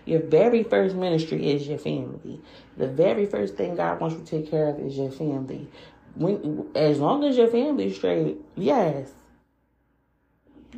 Your 0.05 0.21
very 0.21 0.63
first 0.63 0.95
ministry 0.95 1.51
is 1.51 1.67
your 1.67 1.77
family. 1.77 2.41
The 2.77 2.87
very 2.87 3.25
first 3.25 3.55
thing 3.55 3.75
God 3.75 3.99
wants 3.99 4.15
you 4.15 4.23
to 4.23 4.25
take 4.25 4.49
care 4.49 4.67
of 4.67 4.79
is 4.79 4.97
your 4.97 5.11
family. 5.11 5.67
When 6.15 6.67
as 6.75 6.99
long 6.99 7.23
as 7.23 7.37
your 7.37 7.47
family's 7.47 7.95
straight, 7.95 8.37
yes, 8.55 9.11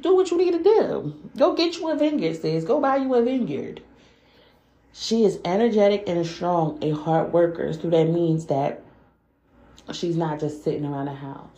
do 0.02 0.16
what 0.16 0.32
you 0.32 0.38
need 0.38 0.52
to 0.52 0.64
do. 0.64 1.16
Go 1.38 1.56
get 1.56 1.78
you 1.78 1.90
a 1.90 1.96
vineyard, 1.96 2.42
sis. 2.42 2.64
Go 2.64 2.80
buy 2.80 2.98
you 2.98 3.14
a 3.16 3.24
vineyard. 3.24 3.82
She 4.94 5.26
is 5.26 5.40
energetic 5.44 6.06
and 6.08 6.26
strong, 6.26 6.82
a 6.82 6.92
hard 6.92 7.34
worker. 7.34 7.74
So 7.74 7.90
that 7.90 8.06
means 8.06 8.46
that 8.46 8.82
she's 9.92 10.16
not 10.16 10.40
just 10.40 10.64
sitting 10.64 10.86
around 10.86 11.06
the 11.06 11.14
house. 11.14 11.50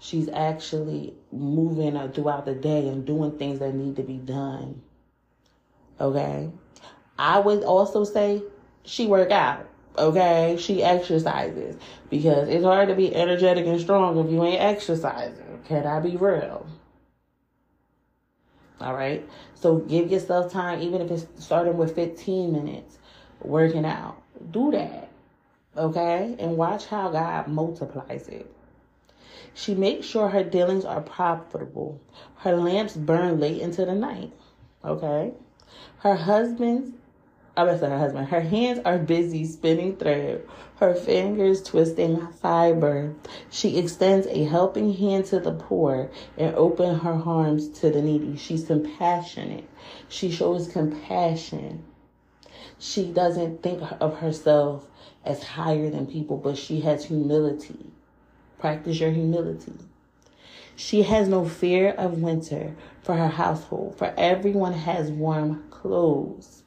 She's 0.00 0.28
actually 0.28 1.14
moving 1.30 1.96
throughout 2.10 2.44
the 2.44 2.54
day 2.54 2.88
and 2.88 3.06
doing 3.06 3.38
things 3.38 3.60
that 3.60 3.74
need 3.74 3.94
to 3.96 4.02
be 4.02 4.16
done. 4.16 4.82
Okay. 6.00 6.50
I 7.16 7.38
would 7.38 7.62
also 7.62 8.02
say 8.02 8.42
she 8.84 9.06
work 9.06 9.30
out. 9.30 9.68
Okay. 9.96 10.56
She 10.58 10.82
exercises 10.82 11.76
because 12.10 12.48
it's 12.48 12.64
hard 12.64 12.88
to 12.88 12.96
be 12.96 13.14
energetic 13.14 13.66
and 13.66 13.80
strong 13.80 14.18
if 14.18 14.32
you 14.32 14.42
ain't 14.42 14.60
exercising. 14.60 15.62
Can 15.68 15.86
I 15.86 16.00
be 16.00 16.16
real? 16.16 16.66
All 18.82 18.94
right. 18.94 19.26
So 19.54 19.78
give 19.78 20.10
yourself 20.10 20.52
time, 20.52 20.82
even 20.82 21.00
if 21.00 21.10
it's 21.10 21.26
starting 21.44 21.76
with 21.76 21.94
15 21.94 22.52
minutes 22.52 22.98
working 23.40 23.84
out. 23.84 24.20
Do 24.50 24.70
that. 24.72 25.08
Okay. 25.76 26.36
And 26.38 26.56
watch 26.56 26.86
how 26.86 27.10
God 27.10 27.48
multiplies 27.48 28.28
it. 28.28 28.52
She 29.54 29.74
makes 29.74 30.06
sure 30.06 30.28
her 30.28 30.44
dealings 30.44 30.84
are 30.84 31.00
profitable. 31.00 32.00
Her 32.36 32.56
lamps 32.56 32.96
burn 32.96 33.38
late 33.38 33.60
into 33.60 33.84
the 33.84 33.94
night. 33.94 34.32
Okay. 34.84 35.32
Her 35.98 36.16
husband's 36.16 36.96
I 37.54 37.64
was 37.64 37.80
her 37.80 37.98
husband. 37.98 38.28
Her 38.28 38.40
hands 38.40 38.80
are 38.84 38.96
busy 38.98 39.44
spinning 39.44 39.96
thread, 39.96 40.46
her 40.76 40.94
fingers 40.94 41.62
twisting 41.62 42.26
fiber. 42.40 43.14
She 43.50 43.78
extends 43.78 44.26
a 44.26 44.44
helping 44.44 44.94
hand 44.94 45.26
to 45.26 45.38
the 45.38 45.52
poor 45.52 46.10
and 46.38 46.54
open 46.54 47.00
her 47.00 47.22
arms 47.26 47.68
to 47.80 47.90
the 47.90 48.00
needy. 48.00 48.36
She's 48.38 48.64
compassionate. 48.64 49.68
She 50.08 50.30
shows 50.30 50.66
compassion. 50.66 51.84
She 52.78 53.12
doesn't 53.12 53.62
think 53.62 53.82
of 54.00 54.18
herself 54.18 54.86
as 55.24 55.42
higher 55.42 55.90
than 55.90 56.06
people, 56.06 56.38
but 56.38 56.56
she 56.56 56.80
has 56.80 57.04
humility. 57.04 57.90
Practice 58.58 58.98
your 58.98 59.10
humility. 59.10 59.74
She 60.74 61.02
has 61.02 61.28
no 61.28 61.44
fear 61.44 61.90
of 61.90 62.22
winter 62.22 62.74
for 63.02 63.14
her 63.14 63.28
household, 63.28 63.96
for 63.98 64.14
everyone 64.16 64.72
has 64.72 65.10
warm 65.10 65.64
clothes. 65.68 66.61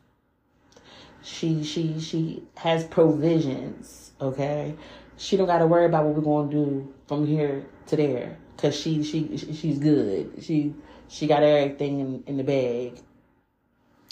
She 1.25 1.63
she 1.63 1.99
she 1.99 2.43
has 2.55 2.83
provisions. 2.83 4.11
Okay, 4.21 4.75
she 5.17 5.35
don't 5.37 5.47
got 5.47 5.57
to 5.57 5.65
worry 5.65 5.85
about 5.85 6.05
what 6.05 6.15
we're 6.15 6.21
gonna 6.21 6.51
do 6.51 6.93
from 7.07 7.25
here 7.25 7.65
to 7.87 7.95
there 7.95 8.37
because 8.55 8.79
she 8.79 9.03
she 9.03 9.35
she's 9.35 9.79
good. 9.79 10.43
She 10.43 10.75
she 11.07 11.25
got 11.25 11.41
everything 11.41 11.99
in, 11.99 12.23
in 12.27 12.37
the 12.37 12.43
bag. 12.43 12.99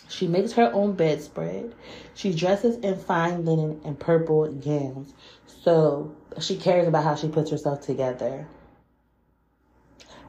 She 0.09 0.27
makes 0.27 0.53
her 0.53 0.71
own 0.73 0.93
bedspread. 0.93 1.75
She 2.15 2.33
dresses 2.33 2.77
in 2.77 2.97
fine 2.97 3.45
linen 3.45 3.81
and 3.85 3.99
purple 3.99 4.51
gowns. 4.51 5.13
So 5.45 6.15
she 6.39 6.57
cares 6.57 6.87
about 6.87 7.03
how 7.03 7.13
she 7.13 7.27
puts 7.27 7.51
herself 7.51 7.81
together. 7.81 8.47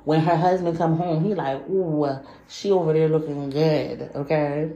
When 0.04 0.20
her 0.20 0.36
husband 0.36 0.76
come 0.76 0.98
home, 0.98 1.24
he 1.24 1.34
like, 1.34 1.66
ooh, 1.68 2.06
she 2.46 2.70
over 2.70 2.92
there 2.92 3.08
looking 3.08 3.48
good, 3.48 4.10
okay? 4.14 4.72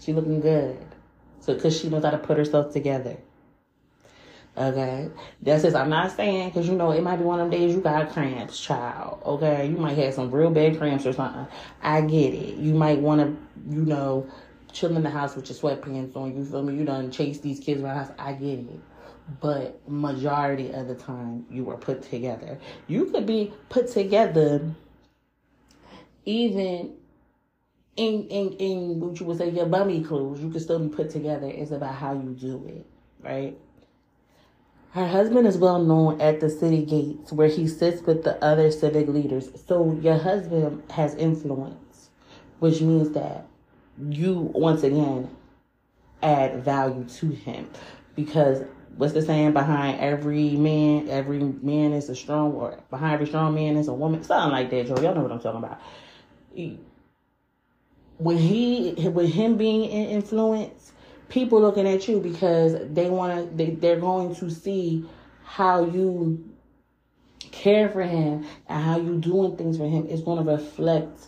She 0.00 0.12
looking 0.12 0.40
good. 0.40 0.78
So, 1.42 1.54
because 1.54 1.78
she 1.78 1.88
knows 1.88 2.04
how 2.04 2.10
to 2.10 2.18
put 2.18 2.38
herself 2.38 2.72
together. 2.72 3.16
Okay. 4.56 5.10
That's 5.42 5.64
just, 5.64 5.74
I'm 5.74 5.90
not 5.90 6.12
saying, 6.12 6.50
because 6.50 6.68
you 6.68 6.76
know, 6.76 6.92
it 6.92 7.02
might 7.02 7.16
be 7.16 7.24
one 7.24 7.40
of 7.40 7.50
them 7.50 7.58
days 7.58 7.74
you 7.74 7.80
got 7.80 8.12
cramps, 8.12 8.60
child. 8.60 9.20
Okay. 9.26 9.66
You 9.66 9.76
might 9.76 9.98
have 9.98 10.14
some 10.14 10.30
real 10.30 10.50
bad 10.50 10.78
cramps 10.78 11.04
or 11.04 11.12
something. 11.12 11.46
I 11.82 12.02
get 12.02 12.32
it. 12.32 12.56
You 12.56 12.74
might 12.74 13.00
want 13.00 13.20
to, 13.20 13.74
you 13.74 13.82
know, 13.84 14.26
chill 14.72 14.96
in 14.96 15.02
the 15.02 15.10
house 15.10 15.34
with 15.34 15.48
your 15.50 15.58
sweatpants 15.58 16.16
on. 16.16 16.36
You 16.36 16.44
feel 16.44 16.62
me? 16.62 16.76
You 16.76 16.84
done 16.84 17.10
chase 17.10 17.40
these 17.40 17.58
kids 17.58 17.82
around 17.82 17.96
the 17.96 18.04
house. 18.04 18.14
I 18.18 18.32
get 18.34 18.60
it. 18.60 18.80
But 19.40 19.80
majority 19.88 20.70
of 20.70 20.86
the 20.86 20.94
time, 20.94 21.44
you 21.50 21.64
were 21.64 21.76
put 21.76 22.02
together. 22.02 22.58
You 22.86 23.06
could 23.06 23.26
be 23.26 23.52
put 23.68 23.88
together 23.88 24.74
even 26.24 26.94
in 27.96 28.26
in 28.28 28.52
in 28.54 29.00
what 29.00 29.20
you 29.20 29.26
would 29.26 29.38
say 29.38 29.50
your 29.50 29.66
bummy 29.66 30.02
clothes, 30.02 30.40
you 30.40 30.50
can 30.50 30.60
still 30.60 30.78
be 30.78 30.94
put 30.94 31.10
together. 31.10 31.46
It's 31.46 31.70
about 31.70 31.94
how 31.94 32.12
you 32.12 32.30
do 32.38 32.64
it, 32.68 32.86
right? 33.20 33.58
Her 34.92 35.08
husband 35.08 35.46
is 35.46 35.56
well 35.56 35.82
known 35.82 36.20
at 36.20 36.40
the 36.40 36.50
city 36.50 36.84
gates 36.84 37.32
where 37.32 37.48
he 37.48 37.66
sits 37.66 38.02
with 38.02 38.24
the 38.24 38.42
other 38.44 38.70
civic 38.70 39.08
leaders. 39.08 39.48
So 39.66 39.98
your 40.02 40.18
husband 40.18 40.82
has 40.90 41.14
influence, 41.14 42.10
which 42.58 42.82
means 42.82 43.10
that 43.12 43.46
you 44.10 44.50
once 44.54 44.82
again 44.82 45.34
add 46.22 46.62
value 46.62 47.04
to 47.04 47.28
him 47.28 47.68
because 48.14 48.62
what's 48.96 49.12
the 49.12 49.22
saying 49.22 49.52
behind 49.52 49.98
every 50.00 50.50
man 50.50 51.08
every 51.08 51.40
man 51.40 51.92
is 51.92 52.08
a 52.08 52.14
strong 52.14 52.52
or 52.52 52.78
behind 52.90 53.14
every 53.14 53.26
strong 53.26 53.54
man 53.54 53.76
is 53.76 53.88
a 53.88 53.92
woman 53.92 54.22
something 54.22 54.52
like 54.52 54.70
that 54.70 54.86
joe 54.86 54.94
y'all 55.02 55.14
know 55.14 55.22
what 55.22 55.32
i'm 55.32 55.40
talking 55.40 55.58
about 55.58 55.80
when 58.22 58.38
he 58.38 58.92
with 59.08 59.32
him 59.32 59.56
being 59.56 59.84
in 59.84 60.10
influence, 60.10 60.92
people 61.28 61.60
looking 61.60 61.88
at 61.88 62.06
you 62.08 62.20
because 62.20 62.76
they 62.92 63.10
want 63.10 63.50
to 63.50 63.56
they, 63.56 63.70
they're 63.70 64.00
going 64.00 64.34
to 64.36 64.50
see 64.50 65.04
how 65.44 65.84
you 65.84 66.48
care 67.50 67.88
for 67.88 68.02
him 68.02 68.46
and 68.68 68.84
how 68.84 68.98
you 68.98 69.18
doing 69.18 69.56
things 69.56 69.76
for 69.76 69.88
him 69.88 70.06
is 70.06 70.22
going 70.22 70.44
to 70.44 70.50
reflect 70.50 71.26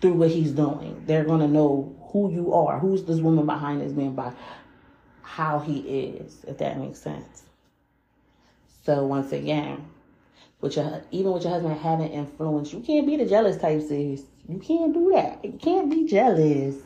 through 0.00 0.14
what 0.14 0.30
he's 0.30 0.52
doing. 0.52 1.02
They're 1.06 1.24
going 1.24 1.40
to 1.40 1.48
know 1.48 1.96
who 2.12 2.30
you 2.32 2.52
are, 2.52 2.78
who's 2.78 3.04
this 3.04 3.20
woman 3.20 3.46
behind 3.46 3.80
this 3.80 3.92
man 3.92 4.14
by 4.14 4.32
how 5.22 5.58
he 5.60 5.78
is, 5.78 6.44
if 6.46 6.58
that 6.58 6.78
makes 6.78 7.00
sense. 7.00 7.42
So 8.84 9.04
once 9.06 9.32
again, 9.32 9.84
with 10.60 10.76
your 10.76 11.02
even 11.10 11.32
with 11.32 11.42
your 11.42 11.52
husband 11.52 11.78
having 11.78 12.10
influence. 12.10 12.72
You 12.72 12.80
can't 12.80 13.06
be 13.06 13.16
the 13.16 13.26
jealous 13.26 13.56
type, 13.56 13.82
sis. 13.82 14.24
You 14.48 14.58
can't 14.58 14.92
do 14.92 15.12
that. 15.14 15.44
You 15.44 15.52
can't 15.52 15.90
be 15.90 16.06
jealous. 16.06 16.76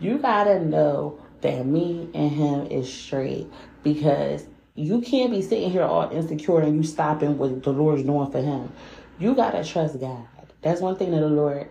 You 0.00 0.18
gotta 0.18 0.64
know 0.64 1.20
that 1.42 1.66
me 1.66 2.08
and 2.14 2.30
him 2.30 2.66
is 2.66 2.92
straight 2.92 3.48
because 3.82 4.46
you 4.74 5.02
can't 5.02 5.30
be 5.30 5.42
sitting 5.42 5.70
here 5.70 5.82
all 5.82 6.10
insecure 6.10 6.60
and 6.60 6.76
you 6.76 6.82
stopping 6.82 7.36
what 7.36 7.62
the 7.62 7.72
Lord's 7.72 8.04
doing 8.04 8.30
for 8.30 8.40
him. 8.40 8.72
You 9.18 9.34
gotta 9.34 9.62
trust 9.62 10.00
God. 10.00 10.26
That's 10.62 10.80
one 10.80 10.96
thing 10.96 11.10
that 11.10 11.20
the 11.20 11.28
Lord 11.28 11.68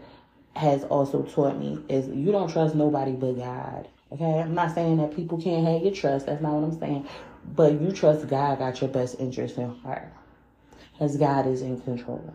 has 0.55 0.83
also 0.83 1.23
taught 1.23 1.57
me 1.57 1.79
is 1.89 2.07
you 2.07 2.31
don't 2.31 2.51
trust 2.51 2.75
nobody 2.75 3.13
but 3.13 3.33
God. 3.33 3.87
Okay, 4.11 4.41
I'm 4.41 4.53
not 4.53 4.75
saying 4.75 4.97
that 4.97 5.15
people 5.15 5.41
can't 5.41 5.65
have 5.65 5.81
your 5.81 5.93
trust. 5.93 6.25
That's 6.25 6.41
not 6.41 6.53
what 6.53 6.65
I'm 6.65 6.79
saying. 6.79 7.07
But 7.55 7.81
you 7.81 7.91
trust 7.91 8.27
God 8.27 8.59
got 8.59 8.81
your 8.81 8.89
best 8.89 9.19
interest 9.19 9.57
in 9.57 9.73
heart, 9.79 10.11
because 10.93 11.17
God 11.17 11.47
is 11.47 11.61
in 11.61 11.79
control. 11.81 12.33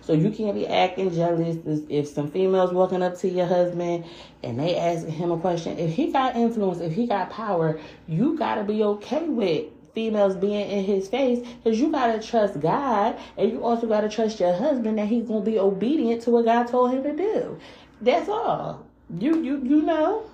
So 0.00 0.12
you 0.12 0.30
can't 0.30 0.54
be 0.54 0.66
acting 0.66 1.12
jealous 1.12 1.56
if 1.88 2.08
some 2.08 2.30
females 2.30 2.72
walking 2.72 3.02
up 3.02 3.18
to 3.18 3.28
your 3.28 3.46
husband 3.46 4.04
and 4.42 4.58
they 4.58 4.76
asking 4.76 5.12
him 5.12 5.32
a 5.32 5.38
question. 5.38 5.78
If 5.78 5.94
he 5.94 6.12
got 6.12 6.36
influence, 6.36 6.80
if 6.80 6.92
he 6.92 7.06
got 7.06 7.30
power, 7.30 7.80
you 8.06 8.36
gotta 8.38 8.64
be 8.64 8.82
okay 8.82 9.28
with 9.28 9.66
females 9.94 10.36
being 10.36 10.70
in 10.70 10.84
his 10.84 11.08
face 11.08 11.46
because 11.64 11.80
you 11.80 11.90
gotta 11.90 12.22
trust 12.22 12.60
God 12.60 13.18
and 13.36 13.50
you 13.50 13.64
also 13.64 13.86
gotta 13.86 14.08
trust 14.08 14.38
your 14.38 14.54
husband 14.54 14.98
that 14.98 15.08
he's 15.08 15.26
gonna 15.26 15.44
be 15.44 15.58
obedient 15.58 16.22
to 16.22 16.30
what 16.30 16.44
God 16.44 16.68
told 16.68 16.92
him 16.92 17.02
to 17.02 17.16
do. 17.16 17.58
That's 18.00 18.28
all. 18.28 18.86
You 19.18 19.42
you 19.42 19.62
you 19.64 19.82
know. 19.82 20.24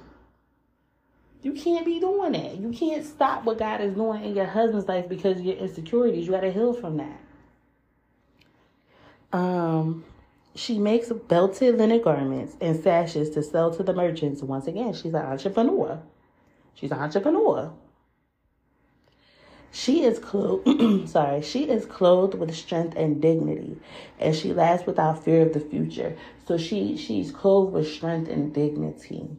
You 1.43 1.53
can't 1.53 1.85
be 1.85 1.99
doing 1.99 2.33
that. 2.33 2.59
You 2.59 2.71
can't 2.71 3.05
stop 3.05 3.45
what 3.45 3.59
God 3.59 3.81
is 3.81 3.95
doing 3.95 4.25
in 4.25 4.37
your 4.37 4.47
husband's 4.47 4.87
life 4.87 5.09
because 5.09 5.39
of 5.39 5.45
your 5.45 5.57
insecurities. 5.57 6.27
You 6.27 6.33
gotta 6.33 6.53
heal 6.53 6.73
from 6.73 6.99
that. 6.99 7.21
Um, 9.33 10.05
she 10.55 10.79
makes 10.79 11.11
belted 11.11 11.79
linen 11.79 12.03
garments 12.03 12.57
and 12.61 12.83
sashes 12.83 13.31
to 13.31 13.43
sell 13.43 13.75
to 13.75 13.83
the 13.83 13.95
merchants. 13.95 14.43
Once 14.43 14.67
again, 14.67 14.93
she's 14.93 15.15
an 15.15 15.23
entrepreneur. 15.23 16.01
She's 16.75 16.91
an 16.91 16.99
entrepreneur. 16.99 17.73
She 19.75 20.05
is 20.05 20.19
clothed, 20.19 21.09
sorry, 21.09 21.41
she 21.41 21.71
is 21.71 21.87
clothed 21.87 22.35
with 22.35 22.55
strength 22.55 22.95
and 22.95 23.23
dignity, 23.23 23.79
and 24.21 24.37
she 24.37 24.53
laughs 24.53 24.85
without 24.87 25.25
fear 25.25 25.41
of 25.41 25.55
the 25.55 25.61
future. 25.61 26.15
So 26.47 26.59
she 26.59 26.99
she's 26.99 27.33
clothed 27.33 27.73
with 27.73 27.89
strength 27.89 28.29
and 28.29 28.53
dignity. 28.53 29.31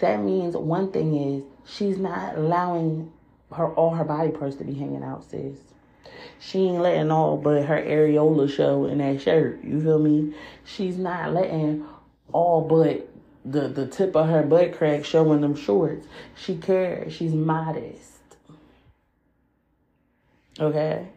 That 0.00 0.20
means 0.20 0.56
one 0.56 0.90
thing 0.90 1.14
is 1.14 1.44
she's 1.64 1.96
not 1.96 2.36
allowing 2.36 3.12
her 3.52 3.72
all 3.72 3.90
her 3.94 4.04
body 4.04 4.32
parts 4.32 4.56
to 4.56 4.64
be 4.64 4.74
hanging 4.74 5.04
out, 5.04 5.22
sis. 5.22 5.71
She 6.38 6.68
ain't 6.68 6.82
letting 6.82 7.10
all 7.10 7.36
but 7.36 7.64
her 7.64 7.80
areola 7.80 8.50
show 8.50 8.86
in 8.86 8.98
that 8.98 9.22
shirt. 9.22 9.62
You 9.62 9.80
feel 9.80 9.98
me? 9.98 10.34
She's 10.64 10.96
not 10.96 11.32
letting 11.32 11.86
all 12.32 12.62
but 12.62 13.08
the 13.44 13.68
the 13.68 13.86
tip 13.86 14.16
of 14.16 14.28
her 14.28 14.42
butt 14.42 14.72
crack 14.76 15.04
showing 15.04 15.36
in 15.36 15.40
them 15.42 15.54
shorts. 15.54 16.06
She 16.36 16.56
cares. 16.56 17.12
She's 17.12 17.32
modest. 17.32 18.20
Okay. 20.58 21.08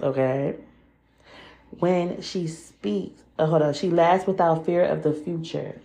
Okay. 0.00 0.56
When 1.78 2.20
she 2.22 2.46
speaks, 2.46 3.22
uh, 3.38 3.46
hold 3.46 3.62
on, 3.62 3.74
she 3.74 3.90
laughs 3.90 4.26
without 4.26 4.64
fear 4.64 4.84
of 4.84 5.02
the 5.02 5.12
future. 5.12 5.80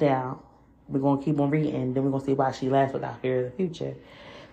Now, 0.00 0.40
we're 0.88 1.00
going 1.00 1.18
to 1.18 1.24
keep 1.24 1.38
on 1.38 1.50
reading, 1.50 1.94
then 1.94 2.04
we're 2.04 2.10
going 2.10 2.22
to 2.22 2.26
see 2.26 2.34
why 2.34 2.50
she 2.50 2.68
laughs 2.68 2.92
without 2.92 3.20
fear 3.20 3.46
of 3.46 3.52
the 3.52 3.56
future. 3.56 3.94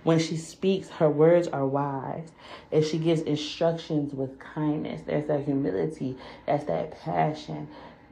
When 0.03 0.17
she 0.19 0.37
speaks, 0.37 0.89
her 0.89 1.09
words 1.09 1.47
are 1.47 1.65
wise. 1.65 2.29
And 2.71 2.83
she 2.83 2.97
gives 2.97 3.21
instructions 3.21 4.13
with 4.13 4.39
kindness. 4.39 5.01
There's 5.05 5.27
that 5.27 5.45
humility. 5.45 6.17
That's 6.45 6.65
that 6.65 6.99
passion. 7.01 7.67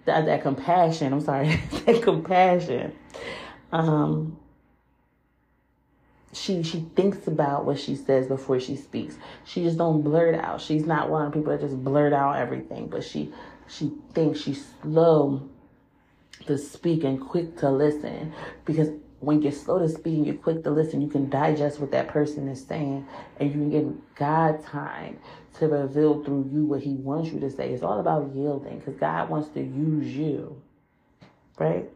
That, 0.06 0.26
that 0.26 0.44
compassion. 0.44 1.14
I'm 1.14 1.22
sorry. 1.22 1.60
that 1.86 2.02
compassion. 2.02 2.94
Um, 3.72 4.38
she 6.32 6.62
she 6.62 6.82
thinks 6.96 7.28
about 7.28 7.66
what 7.66 7.80
she 7.80 7.96
says 7.96 8.28
before 8.28 8.60
she 8.60 8.76
speaks. 8.76 9.16
She 9.46 9.64
just 9.64 9.78
don't 9.78 10.02
blurt 10.04 10.36
out. 10.36 10.62
She's 10.62 10.86
not 10.86 11.10
one 11.10 11.26
of 11.26 11.34
people 11.34 11.52
that 11.52 11.62
just 11.62 11.84
blurt 11.84 12.14
out 12.14 12.36
everything, 12.36 12.88
but 12.88 13.04
she 13.04 13.34
she 13.68 13.92
thinks 14.14 14.40
she's 14.40 14.68
slow 14.82 15.50
to 16.46 16.58
speak 16.58 17.04
and 17.04 17.20
quick 17.20 17.58
to 17.58 17.70
listen 17.70 18.34
because 18.66 18.90
when 19.20 19.42
you're 19.42 19.52
slow 19.52 19.80
to 19.80 19.90
speak 19.90 20.16
and 20.16 20.26
you're 20.26 20.36
quick 20.36 20.64
to 20.64 20.72
listen, 20.72 21.02
you 21.02 21.10
can 21.10 21.30
digest 21.30 21.80
what 21.80 21.92
that 21.92 22.08
person 22.08 22.48
is 22.48 22.66
saying 22.66 23.06
and 23.40 23.50
you 23.50 23.56
can 23.56 23.70
give 23.70 24.16
God 24.16 24.64
time 24.64 25.20
to 25.58 25.68
reveal 25.68 26.24
through 26.24 26.50
you 26.54 26.66
what 26.66 26.82
he 26.82 26.94
wants 26.94 27.32
you 27.32 27.40
to 27.42 27.50
say. 27.50 27.72
It's 27.72 27.84
all 27.84 28.00
about 28.00 28.34
yielding 28.34 28.80
because 28.80 28.96
God 28.96 29.30
wants 29.30 29.50
to 29.50 29.62
use 29.62 30.16
you. 30.16 30.62
Right? 31.58 31.90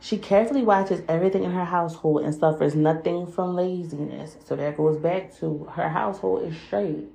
She 0.00 0.18
carefully 0.18 0.62
watches 0.62 1.02
everything 1.08 1.44
in 1.44 1.52
her 1.52 1.64
household 1.64 2.22
and 2.22 2.34
suffers 2.34 2.74
nothing 2.74 3.26
from 3.26 3.54
laziness. 3.54 4.36
So 4.44 4.56
that 4.56 4.76
goes 4.76 4.98
back 4.98 5.36
to 5.38 5.64
her 5.72 5.88
household 5.88 6.44
is 6.44 6.56
straight. 6.66 7.08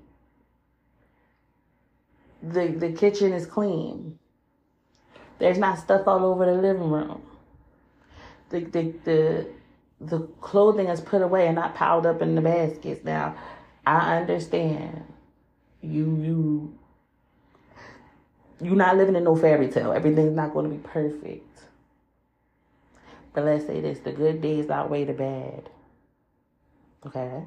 The 2.42 2.68
the 2.68 2.92
kitchen 2.92 3.34
is 3.34 3.46
clean. 3.46 4.18
There's 5.40 5.58
not 5.58 5.80
stuff 5.80 6.08
all 6.08 6.26
over 6.26 6.46
the 6.46 6.54
living 6.54 6.90
room. 6.90 7.22
The 8.52 8.60
the 8.60 8.94
the 9.04 9.48
the 10.02 10.20
clothing 10.42 10.88
is 10.88 11.02
put 11.02 11.22
away 11.22 11.48
and 11.48 11.56
not 11.56 11.76
piled 11.76 12.06
up 12.06 12.22
in 12.22 12.36
the 12.36 12.42
baskets. 12.42 13.04
Now, 13.04 13.36
I 13.86 14.18
understand 14.18 15.04
you 15.82 16.16
you 16.22 16.78
you're 18.62 18.76
not 18.76 18.98
living 18.98 19.16
in 19.16 19.24
no 19.24 19.36
fairy 19.36 19.70
tale. 19.70 19.92
Everything's 19.92 20.36
not 20.36 20.54
going 20.54 20.70
to 20.70 20.76
be 20.76 20.82
perfect. 20.82 21.48
But 23.34 23.46
let's 23.46 23.66
say 23.66 23.80
this 23.80 24.00
the 24.00 24.12
good 24.12 24.42
days 24.42 24.70
outweigh 24.70 25.06
the 25.06 25.14
bad. 25.14 25.70
Okay? 27.06 27.44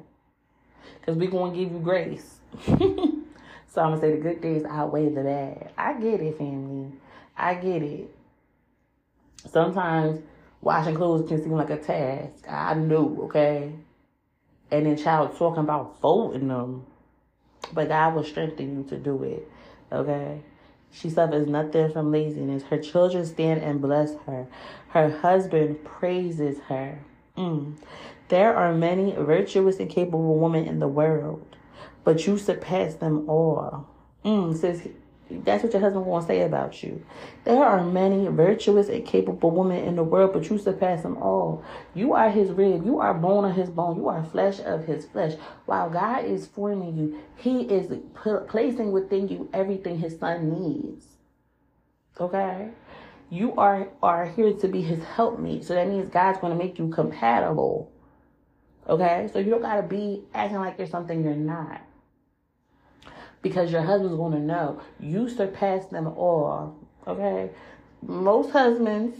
Because 0.99 1.15
we're 1.15 1.29
going 1.29 1.53
to 1.53 1.59
give 1.59 1.71
you 1.71 1.79
grace. 1.79 2.39
so 2.65 3.81
I'm 3.81 3.93
to 3.93 3.99
say 3.99 4.11
the 4.11 4.17
good 4.17 4.41
days 4.41 4.63
outweigh 4.65 5.09
the 5.09 5.21
bad. 5.21 5.71
I 5.77 5.93
get 5.93 6.21
it, 6.21 6.37
family. 6.37 6.91
I 7.37 7.53
get 7.55 7.81
it. 7.81 8.09
Sometimes 9.49 10.21
washing 10.65 10.95
clothes 10.95 11.29
can 11.29 11.41
seem 11.41 11.51
like 11.51 11.69
a 11.69 11.77
task. 11.77 12.43
I 12.49 12.73
know, 12.73 13.19
okay? 13.25 13.71
And 14.71 14.85
then 14.85 14.97
child 14.97 15.37
talking 15.37 15.63
about 15.63 16.01
folding 16.01 16.47
them. 16.47 16.85
But 17.71 17.87
God 17.87 18.15
will 18.15 18.23
strengthen 18.23 18.75
you 18.75 18.83
to 18.89 18.97
do 18.97 19.23
it. 19.23 19.47
Okay? 19.91 20.41
She 20.91 21.09
suffers 21.09 21.47
nothing 21.47 21.91
from 21.91 22.11
laziness. 22.11 22.63
Her 22.63 22.79
children 22.79 23.25
stand 23.25 23.61
and 23.61 23.79
bless 23.79 24.15
her. 24.25 24.47
Her 24.89 25.19
husband 25.19 25.83
praises 25.85 26.57
her. 26.67 26.99
Mm. 27.37 27.77
There 28.29 28.55
are 28.55 28.73
many 28.73 29.11
virtuous 29.11 29.79
and 29.79 29.89
capable 29.89 30.39
women 30.39 30.65
in 30.65 30.79
the 30.79 30.87
world, 30.87 31.45
but 32.03 32.25
you 32.25 32.39
surpass 32.39 32.95
them 32.95 33.29
all. 33.29 33.87
Mm, 34.23 34.57
says 34.57 34.87
that's 35.29 35.63
what 35.63 35.73
your 35.73 35.81
husband 35.81 36.05
won't 36.05 36.27
say 36.27 36.41
about 36.41 36.83
you. 36.83 37.03
There 37.45 37.63
are 37.63 37.83
many 37.83 38.27
virtuous 38.27 38.89
and 38.89 39.05
capable 39.05 39.49
women 39.49 39.83
in 39.83 39.95
the 39.95 40.03
world, 40.03 40.33
but 40.33 40.49
you 40.49 40.59
surpass 40.59 41.01
them 41.01 41.17
all. 41.17 41.63
You 41.95 42.13
are 42.13 42.29
his 42.29 42.51
rib. 42.51 42.85
You 42.85 42.99
are 42.99 43.13
bone 43.13 43.45
of 43.45 43.55
his 43.55 43.69
bone. 43.69 43.97
You 43.97 44.07
are 44.07 44.23
flesh 44.23 44.59
of 44.59 44.85
his 44.85 45.05
flesh. 45.05 45.33
While 45.65 45.89
God 45.89 46.25
is 46.25 46.45
forming 46.45 46.95
you, 46.95 47.19
he 47.37 47.61
is 47.61 47.91
placing 48.47 48.91
within 48.91 49.27
you 49.27 49.49
everything 49.51 49.97
his 49.97 50.19
son 50.19 50.51
needs. 50.51 51.05
Okay? 52.19 52.69
You 53.31 53.55
are, 53.55 53.89
are 54.03 54.27
here 54.27 54.53
to 54.53 54.67
be 54.67 54.81
his 54.81 55.03
helpmeet. 55.03 55.63
So 55.63 55.73
that 55.73 55.87
means 55.87 56.07
God's 56.09 56.39
going 56.39 56.55
to 56.55 56.63
make 56.63 56.77
you 56.77 56.89
compatible. 56.89 57.91
Okay? 58.87 59.27
So 59.33 59.39
you 59.39 59.49
don't 59.49 59.63
got 59.63 59.77
to 59.77 59.83
be 59.83 60.21
acting 60.35 60.59
like 60.59 60.77
you're 60.77 60.85
something 60.85 61.23
you're 61.23 61.33
not 61.33 61.81
because 63.45 63.71
your 63.71 63.83
husband's 63.83 64.15
going 64.15 64.31
to 64.31 64.39
know 64.39 64.81
you 64.99 65.29
surpass 65.29 65.85
them 65.85 66.07
all. 66.07 66.75
Okay? 67.05 67.51
Most 68.01 68.49
husbands, 68.49 69.15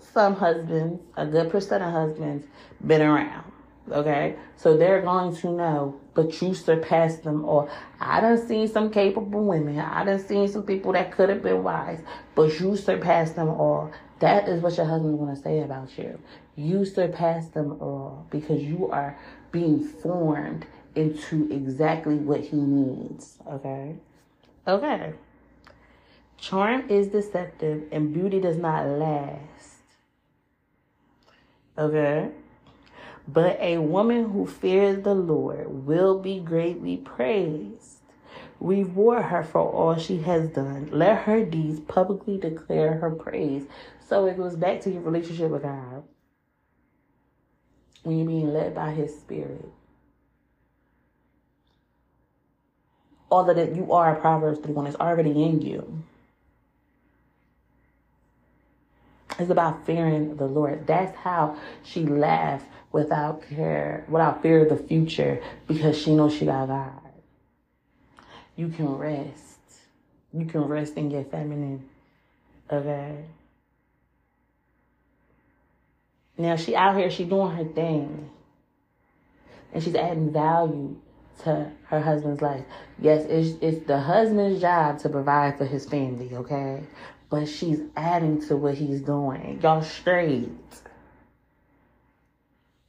some 0.00 0.36
husbands, 0.36 1.02
a 1.18 1.26
good 1.26 1.50
percent 1.50 1.84
of 1.84 1.92
husbands, 1.92 2.46
been 2.86 3.02
around. 3.02 3.52
Okay? 3.92 4.36
So 4.56 4.74
they're 4.74 5.02
going 5.02 5.36
to 5.36 5.50
know, 5.50 6.00
but 6.14 6.40
you 6.40 6.54
surpass 6.54 7.16
them 7.16 7.44
all. 7.44 7.68
I 8.00 8.22
done 8.22 8.38
seen 8.48 8.66
some 8.68 8.90
capable 8.90 9.44
women. 9.44 9.78
I 9.78 10.02
done 10.04 10.26
seen 10.26 10.48
some 10.48 10.62
people 10.62 10.92
that 10.94 11.12
could 11.12 11.28
have 11.28 11.42
been 11.42 11.62
wise, 11.62 12.00
but 12.34 12.58
you 12.58 12.74
surpass 12.74 13.32
them 13.32 13.48
all. 13.48 13.92
That 14.20 14.48
is 14.48 14.62
what 14.62 14.78
your 14.78 14.86
husband's 14.86 15.18
going 15.18 15.36
to 15.36 15.42
say 15.42 15.60
about 15.60 15.98
you. 15.98 16.18
You 16.56 16.86
surpass 16.86 17.48
them 17.48 17.72
all 17.82 18.26
because 18.30 18.62
you 18.62 18.88
are 18.90 19.18
being 19.52 19.84
formed 19.84 20.64
into 20.94 21.50
exactly 21.50 22.16
what 22.16 22.40
he 22.40 22.56
needs. 22.56 23.38
Okay. 23.46 23.96
Okay. 24.66 25.14
Charm 26.36 26.88
is 26.88 27.08
deceptive 27.08 27.84
and 27.92 28.12
beauty 28.12 28.40
does 28.40 28.56
not 28.56 28.86
last. 28.86 29.82
Okay. 31.76 32.30
But 33.28 33.58
a 33.60 33.78
woman 33.78 34.30
who 34.30 34.46
fears 34.46 35.02
the 35.04 35.14
Lord 35.14 35.86
will 35.86 36.18
be 36.18 36.40
greatly 36.40 36.96
praised. 36.96 37.98
Reward 38.58 39.24
her 39.26 39.42
for 39.42 39.60
all 39.60 39.96
she 39.96 40.18
has 40.18 40.48
done. 40.48 40.88
Let 40.92 41.22
her 41.22 41.44
deeds 41.44 41.80
publicly 41.80 42.38
declare 42.38 42.94
her 42.98 43.10
praise. 43.10 43.64
So 44.06 44.26
it 44.26 44.36
goes 44.36 44.56
back 44.56 44.80
to 44.82 44.90
your 44.90 45.02
relationship 45.02 45.50
with 45.50 45.62
God. 45.62 46.02
When 48.02 48.18
you're 48.18 48.26
being 48.26 48.52
led 48.52 48.74
by 48.74 48.90
His 48.90 49.14
Spirit. 49.14 49.70
All 53.30 53.44
that 53.44 53.76
you 53.76 53.92
are 53.92 54.16
a 54.16 54.20
Proverbs 54.20 54.58
3 54.58 54.72
1 54.72 54.86
is 54.88 54.96
already 54.96 55.30
in 55.30 55.62
you. 55.62 56.02
It's 59.38 59.50
about 59.50 59.86
fearing 59.86 60.36
the 60.36 60.46
Lord. 60.46 60.86
That's 60.86 61.16
how 61.16 61.56
she 61.82 62.04
laughed 62.04 62.66
without 62.92 63.42
care, 63.48 64.04
without 64.08 64.42
fear 64.42 64.62
of 64.62 64.68
the 64.68 64.84
future, 64.84 65.40
because 65.66 65.96
she 65.96 66.14
knows 66.14 66.34
she 66.34 66.44
got 66.44 66.68
God. 66.68 67.00
You 68.56 68.68
can 68.68 68.96
rest. 68.96 69.58
You 70.32 70.44
can 70.44 70.62
rest 70.62 70.96
in 70.96 71.10
your 71.10 71.24
feminine. 71.24 71.88
Okay. 72.70 73.24
Now 76.36 76.56
she 76.56 76.74
out 76.74 76.96
here, 76.96 77.10
she 77.10 77.24
doing 77.24 77.56
her 77.56 77.64
thing. 77.64 78.28
And 79.72 79.82
she's 79.82 79.94
adding 79.94 80.32
value 80.32 80.96
to 81.44 81.70
her 81.84 82.00
husband's 82.00 82.42
life. 82.42 82.64
Yes, 83.00 83.26
it's, 83.28 83.56
it's 83.62 83.86
the 83.86 84.00
husband's 84.00 84.60
job 84.60 84.98
to 85.00 85.08
provide 85.08 85.58
for 85.58 85.64
his 85.64 85.86
family, 85.86 86.30
okay? 86.34 86.82
But 87.28 87.46
she's 87.46 87.80
adding 87.96 88.46
to 88.48 88.56
what 88.56 88.74
he's 88.74 89.00
doing. 89.00 89.60
Y'all 89.62 89.82
straight. 89.82 90.50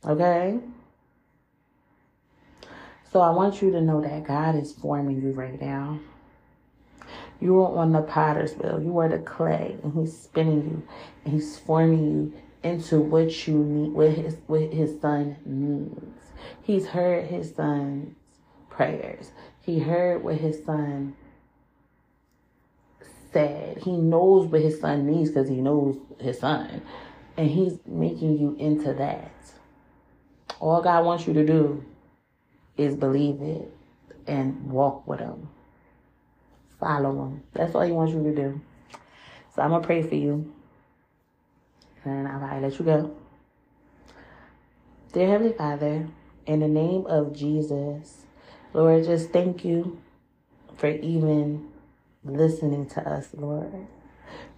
Okay? 0.05 0.59
So 3.11 3.19
I 3.19 3.29
want 3.31 3.61
you 3.61 3.71
to 3.71 3.81
know 3.81 4.01
that 4.01 4.23
God 4.25 4.55
is 4.55 4.71
forming 4.71 5.21
you 5.21 5.31
right 5.31 5.61
now. 5.61 5.99
You 7.41 7.59
are 7.61 7.77
on 7.77 7.91
the 7.91 8.03
potter's 8.03 8.53
wheel. 8.53 8.81
You 8.81 8.97
are 8.99 9.09
the 9.09 9.17
clay, 9.17 9.75
and 9.83 9.93
He's 9.93 10.17
spinning 10.17 10.61
you, 10.61 10.83
and 11.25 11.33
He's 11.33 11.57
forming 11.57 12.07
you 12.07 12.33
into 12.63 12.99
what 12.99 13.47
you 13.47 13.55
need, 13.55 13.91
what 13.91 14.11
His 14.11 14.37
what 14.47 14.71
His 14.71 15.01
Son 15.01 15.35
needs. 15.45 16.31
He's 16.61 16.87
heard 16.87 17.25
His 17.25 17.53
Son's 17.53 18.15
prayers. 18.71 19.31
He 19.61 19.79
heard 19.79 20.23
what 20.23 20.35
His 20.35 20.63
Son 20.65 21.15
said. 23.31 23.77
He 23.77 23.91
knows 23.91 24.47
what 24.47 24.61
His 24.61 24.79
Son 24.79 25.05
needs 25.05 25.29
because 25.29 25.47
He 25.49 25.57
knows 25.57 25.97
His 26.19 26.39
Son, 26.39 26.81
and 27.37 27.49
He's 27.49 27.77
making 27.85 28.39
you 28.39 28.55
into 28.59 28.93
that. 28.93 29.31
All 30.59 30.81
God 30.81 31.05
wants 31.05 31.27
you 31.27 31.33
to 31.33 31.45
do 31.45 31.85
is 32.77 32.95
believe 32.95 33.41
it 33.41 33.71
and 34.27 34.71
walk 34.71 35.07
with 35.07 35.19
Him. 35.19 35.49
Follow 36.79 37.11
Him. 37.11 37.43
That's 37.53 37.75
all 37.75 37.81
He 37.81 37.91
wants 37.91 38.13
you 38.13 38.23
to 38.23 38.35
do. 38.35 38.61
So 39.55 39.61
I'm 39.61 39.69
going 39.69 39.81
to 39.81 39.85
pray 39.85 40.01
for 40.01 40.15
you. 40.15 40.51
And 42.03 42.27
I'll 42.27 42.61
let 42.61 42.79
you 42.79 42.85
go. 42.85 43.15
Dear 45.13 45.27
Heavenly 45.27 45.53
Father, 45.53 46.07
in 46.45 46.61
the 46.61 46.67
name 46.67 47.05
of 47.05 47.33
Jesus, 47.35 48.20
Lord, 48.73 49.03
just 49.03 49.31
thank 49.31 49.65
you 49.65 49.99
for 50.77 50.87
even 50.87 51.69
listening 52.23 52.87
to 52.87 53.01
us, 53.01 53.29
Lord. 53.33 53.87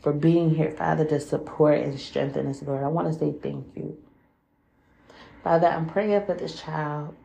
For 0.02 0.14
being 0.14 0.54
here, 0.54 0.72
Father, 0.72 1.06
to 1.06 1.20
support 1.20 1.80
and 1.80 2.00
strengthen 2.00 2.48
us, 2.48 2.62
Lord. 2.62 2.84
I 2.84 2.88
want 2.88 3.12
to 3.12 3.18
say 3.18 3.34
thank 3.42 3.66
you. 3.76 3.98
Father, 5.44 5.68
I'm 5.68 5.88
praying 5.88 6.26
for 6.26 6.36
this 6.36 6.62
child 6.62 7.16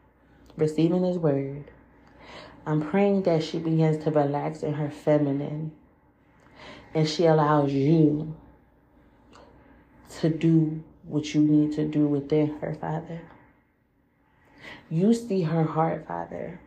receiving 0.57 1.05
His 1.05 1.19
word. 1.19 1.71
I'm 2.67 2.83
praying 2.83 3.23
that 3.25 3.43
she 3.45 3.59
begins 3.59 4.03
to 4.05 4.11
relax 4.11 4.63
in 4.63 4.75
her 4.75 4.91
feminine 4.91 5.73
and 6.95 7.09
she 7.09 7.27
allows 7.27 7.73
you 7.73 8.35
to 10.21 10.29
do 10.29 10.83
what 11.05 11.35
you 11.35 11.43
need 11.43 11.73
to 11.75 11.87
do 11.87 12.07
within 12.07 12.59
her, 12.61 12.75
Father. 12.75 13.21
You 14.91 15.15
see 15.15 15.43
her 15.43 15.65
heart, 15.65 16.07
Father. 16.07 16.61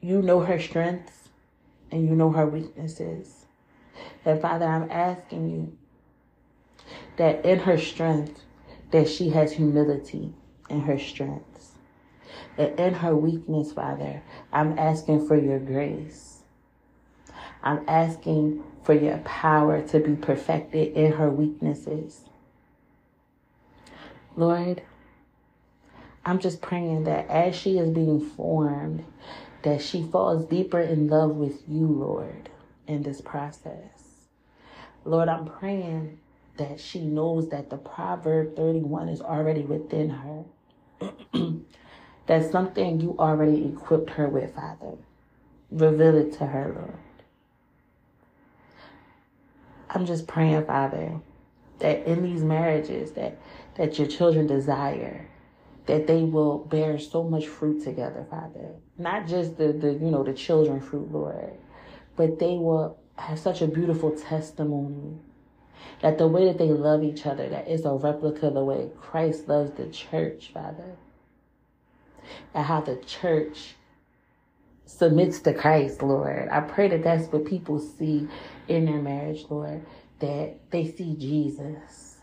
You 0.00 0.22
know 0.22 0.40
her 0.40 0.60
strengths 0.60 1.28
and 1.90 2.08
you 2.08 2.14
know 2.14 2.30
her 2.30 2.46
weaknesses. 2.46 3.46
And 4.24 4.40
Father, 4.40 4.66
I'm 4.66 4.90
asking 4.90 5.50
you 5.50 5.76
that 7.16 7.44
in 7.44 7.60
her 7.60 7.78
strength, 7.78 8.42
that 8.90 9.08
she 9.08 9.30
has 9.30 9.52
humility 9.52 10.32
in 10.70 10.82
her 10.82 10.98
strengths. 10.98 11.72
And 12.56 12.78
in 12.78 12.94
her 12.94 13.16
weakness, 13.16 13.72
Father, 13.72 14.22
I'm 14.52 14.78
asking 14.78 15.26
for 15.26 15.36
your 15.36 15.58
grace. 15.58 16.42
I'm 17.62 17.84
asking 17.88 18.62
for 18.84 18.94
your 18.94 19.18
power 19.18 19.82
to 19.88 19.98
be 20.00 20.14
perfected 20.14 20.96
in 20.96 21.12
her 21.12 21.30
weaknesses. 21.30 22.24
Lord, 24.36 24.82
I'm 26.24 26.38
just 26.38 26.60
praying 26.60 27.04
that 27.04 27.28
as 27.28 27.56
she 27.56 27.78
is 27.78 27.90
being 27.90 28.20
formed, 28.20 29.04
that 29.62 29.82
she 29.82 30.02
falls 30.02 30.46
deeper 30.46 30.80
in 30.80 31.08
love 31.08 31.36
with 31.36 31.62
you, 31.68 31.86
Lord, 31.86 32.50
in 32.86 33.02
this 33.02 33.20
process. 33.20 34.26
Lord, 35.04 35.28
I'm 35.28 35.46
praying 35.46 36.18
that 36.58 36.80
she 36.80 37.00
knows 37.00 37.48
that 37.50 37.70
the 37.70 37.76
Proverb 37.78 38.56
31 38.56 39.08
is 39.08 39.20
already 39.20 39.62
within 39.62 40.10
her. 40.10 40.44
That's 42.26 42.50
something 42.50 43.00
you 43.00 43.16
already 43.18 43.66
equipped 43.66 44.10
her 44.10 44.28
with, 44.28 44.54
Father. 44.54 44.96
Reveal 45.70 46.16
it 46.16 46.32
to 46.34 46.46
her, 46.46 46.72
Lord. 46.74 46.98
I'm 49.90 50.06
just 50.06 50.26
praying, 50.26 50.66
Father, 50.66 51.20
that 51.78 52.06
in 52.06 52.22
these 52.22 52.42
marriages 52.42 53.12
that 53.12 53.38
that 53.76 53.98
your 53.98 54.08
children 54.08 54.46
desire, 54.46 55.28
that 55.88 56.06
they 56.06 56.22
will 56.22 56.58
bear 56.58 56.98
so 56.98 57.24
much 57.24 57.48
fruit 57.48 57.82
together, 57.82 58.26
Father. 58.30 58.74
Not 58.98 59.26
just 59.26 59.56
the, 59.56 59.72
the 59.72 59.94
you 59.94 60.10
know 60.10 60.22
the 60.22 60.34
children 60.34 60.80
fruit, 60.80 61.10
Lord, 61.10 61.54
but 62.14 62.38
they 62.38 62.56
will 62.58 62.98
have 63.16 63.38
such 63.38 63.62
a 63.62 63.66
beautiful 63.66 64.12
testimony 64.12 65.18
that 66.02 66.18
the 66.18 66.28
way 66.28 66.44
that 66.44 66.58
they 66.58 66.68
love 66.68 67.02
each 67.02 67.26
other, 67.26 67.48
that 67.48 67.68
is 67.68 67.84
a 67.84 67.92
replica 67.92 68.48
of 68.48 68.54
the 68.54 68.64
way 68.64 68.90
Christ 69.00 69.48
loves 69.48 69.72
the 69.72 69.88
church, 69.88 70.50
Father. 70.52 70.96
And 72.54 72.66
how 72.66 72.82
the 72.82 72.96
church 72.96 73.74
submits 74.84 75.40
to 75.40 75.54
Christ, 75.54 76.02
Lord. 76.02 76.48
I 76.50 76.60
pray 76.60 76.88
that 76.88 77.02
that's 77.02 77.32
what 77.32 77.46
people 77.46 77.78
see 77.78 78.28
in 78.68 78.84
their 78.84 79.00
marriage, 79.00 79.46
Lord, 79.48 79.84
that 80.20 80.56
they 80.70 80.90
see 80.90 81.16
Jesus. 81.16 82.18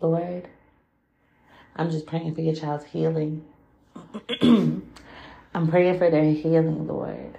Lord, 0.00 0.48
I'm 1.78 1.90
just 1.90 2.06
praying 2.06 2.34
for 2.34 2.40
your 2.40 2.56
child's 2.56 2.84
healing. 2.86 3.44
I'm 4.42 5.68
praying 5.68 5.98
for 5.98 6.10
their 6.10 6.24
healing, 6.32 6.88
Lord. 6.88 7.38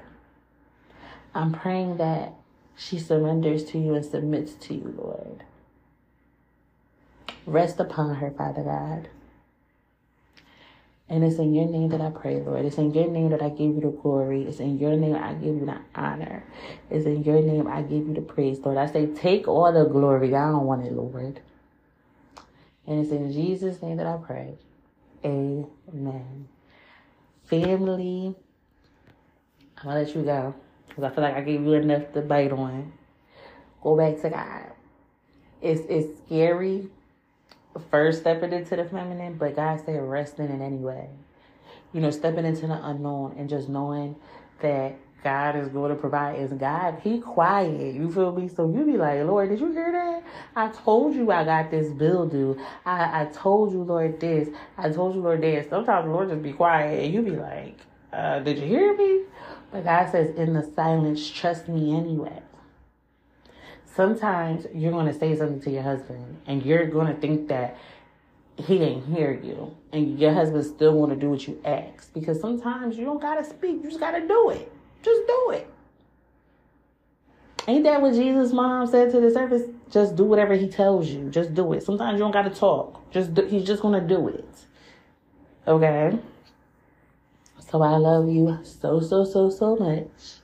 I'm 1.36 1.52
praying 1.52 1.98
that 1.98 2.34
she 2.78 2.98
surrenders 2.98 3.66
to 3.66 3.78
you 3.78 3.94
and 3.96 4.06
submits 4.06 4.54
to 4.68 4.74
you, 4.74 4.96
Lord. 4.98 5.44
Rest 7.46 7.80
upon 7.80 8.16
her, 8.16 8.32
Father 8.32 8.64
God. 8.64 9.10
And 11.10 11.24
it's 11.24 11.38
in 11.38 11.54
your 11.54 11.68
name 11.68 11.90
that 11.90 12.02
I 12.02 12.12
pray, 12.12 12.40
Lord. 12.40 12.66
It's 12.66 12.78
in 12.78 12.94
your 12.94 13.10
name 13.10 13.32
that 13.32 13.42
I 13.42 13.50
give 13.50 13.76
you 13.76 13.82
the 13.82 13.90
glory. 13.90 14.44
It's 14.44 14.60
in 14.60 14.78
your 14.78 14.96
name 14.96 15.16
I 15.16 15.34
give 15.34 15.56
you 15.56 15.66
the 15.66 15.80
honor. 15.96 16.44
It's 16.90 17.06
in 17.06 17.24
your 17.24 17.42
name 17.42 17.68
I 17.68 17.82
give 17.82 18.08
you 18.08 18.14
the 18.14 18.22
praise, 18.22 18.60
Lord. 18.60 18.78
I 18.78 18.86
say, 18.86 19.08
take 19.08 19.48
all 19.48 19.74
the 19.74 19.86
glory. 19.86 20.36
I 20.36 20.52
don't 20.52 20.66
want 20.66 20.86
it, 20.86 20.94
Lord. 20.94 21.42
And 22.90 23.00
it's 23.00 23.12
in 23.12 23.32
Jesus' 23.32 23.82
name 23.82 23.98
that 23.98 24.08
I 24.08 24.18
pray. 24.18 24.56
Amen. 25.24 26.48
Family, 27.46 28.36
I'm 29.78 29.84
going 29.84 29.96
to 29.96 30.04
let 30.04 30.16
you 30.16 30.24
go 30.24 30.56
because 30.88 31.04
I 31.04 31.10
feel 31.12 31.24
like 31.24 31.36
I 31.36 31.42
gave 31.42 31.62
you 31.62 31.74
enough 31.74 32.12
to 32.14 32.22
bite 32.22 32.52
on. 32.52 32.92
Go 33.82 33.96
back 33.96 34.20
to 34.22 34.30
God. 34.30 34.72
It's 35.62 35.82
it's 35.88 36.20
scary 36.26 36.90
first 37.92 38.22
stepping 38.22 38.54
into 38.54 38.76
the 38.76 38.86
feminine, 38.86 39.36
but 39.36 39.56
God 39.56 39.82
said 39.86 40.02
resting 40.02 40.50
in 40.50 40.62
anyway. 40.62 41.10
You 41.94 42.02
know, 42.02 42.12
stepping 42.12 42.46
into 42.46 42.68
the 42.68 42.86
unknown 42.86 43.36
and 43.38 43.50
just 43.50 43.70
knowing 43.70 44.16
that 44.62 44.96
God 45.24 45.56
is 45.56 45.68
going 45.68 45.90
to 45.90 45.96
provide 45.96 46.40
is 46.40 46.54
God. 46.54 47.00
He 47.04 47.20
quiet. 47.20 47.96
You 47.96 48.12
feel 48.12 48.32
me? 48.32 48.48
So 48.48 48.72
you 48.72 48.86
be 48.86 48.98
like, 48.98 49.20
Lord, 49.24 49.50
did 49.50 49.60
you 49.60 49.72
hear 49.72 49.92
that? 49.92 50.24
I 50.56 50.70
told 50.70 51.16
you 51.16 51.32
I 51.32 51.44
got 51.44 51.72
this 51.72 51.92
bill 51.92 52.26
due. 52.26 52.60
I, 52.86 53.22
I 53.22 53.26
told 53.26 53.74
you, 53.74 53.84
Lord, 53.84 54.20
this. 54.20 54.50
I 54.78 54.90
told 54.90 55.16
you, 55.16 55.22
Lord, 55.22 55.42
this. 55.42 55.70
Sometimes 55.70 56.06
the 56.06 56.12
Lord 56.12 56.30
just 56.30 56.42
be 56.42 56.54
quiet 56.54 57.04
and 57.04 57.14
you 57.14 57.22
be 57.22 57.32
like, 57.32 57.78
uh, 58.14 58.40
did 58.40 58.58
you 58.60 58.66
hear 58.66 58.96
me? 58.96 59.24
But 59.72 59.84
God 59.84 60.10
says, 60.10 60.36
in 60.36 60.54
the 60.54 60.64
silence, 60.76 61.30
trust 61.30 61.68
me 61.68 61.96
anyway. 61.96 62.42
Sometimes 63.86 64.66
you're 64.74 64.92
going 64.92 65.08
to 65.08 65.14
say 65.14 65.36
something 65.36 65.62
to 65.62 65.70
your 65.70 65.84
husband 65.84 66.38
and 66.48 66.66
you're 66.66 66.88
going 66.88 67.14
to 67.14 67.20
think 67.20 67.50
that 67.50 67.78
he 68.56 68.82
ain't 68.82 69.06
hear 69.06 69.40
you 69.44 69.76
and 69.92 70.20
your 70.20 70.34
husband 70.34 70.66
still 70.66 70.94
want 70.94 71.12
to 71.12 71.16
do 71.16 71.30
what 71.30 71.48
you 71.48 71.60
ask 71.64 72.14
because 72.14 72.40
sometimes 72.40 72.98
you 72.98 73.06
don't 73.06 73.22
gotta 73.22 73.44
speak 73.44 73.82
you 73.82 73.84
just 73.84 74.00
gotta 74.00 74.26
do 74.28 74.50
it 74.50 74.72
just 75.02 75.28
do 75.28 75.52
it. 75.52 75.68
Ain't 77.68 77.84
that 77.84 78.02
what 78.02 78.14
jesus 78.14 78.52
mom 78.52 78.88
said 78.88 79.12
to 79.12 79.20
the 79.20 79.32
service 79.32 79.64
just 79.92 80.16
do 80.16 80.24
whatever 80.24 80.56
he 80.56 80.68
tells 80.68 81.08
you. 81.08 81.30
Just 81.30 81.54
do 81.54 81.74
it. 81.74 81.84
Sometimes 81.84 82.14
you 82.14 82.20
don't 82.20 82.32
gotta 82.32 82.50
talk. 82.50 83.10
Just 83.12 83.34
do, 83.34 83.46
he's 83.46 83.66
just 83.66 83.82
gonna 83.82 84.06
do 84.06 84.28
it. 84.28 84.66
Okay? 85.68 86.18
So 87.70 87.82
i 87.82 87.98
love 87.98 88.30
you 88.30 88.58
so 88.64 89.00
so 89.00 89.26
so 89.26 89.50
so 89.50 89.76
much. 89.76 90.40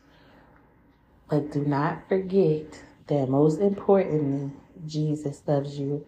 But 1.29 1.51
do 1.51 1.65
not 1.65 2.07
forget 2.07 2.81
that 3.07 3.29
most 3.29 3.59
importantly 3.59 4.51
jesus 4.85 5.41
loves 5.47 5.77
you. 5.79 6.05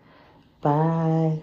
Bye 0.62 1.42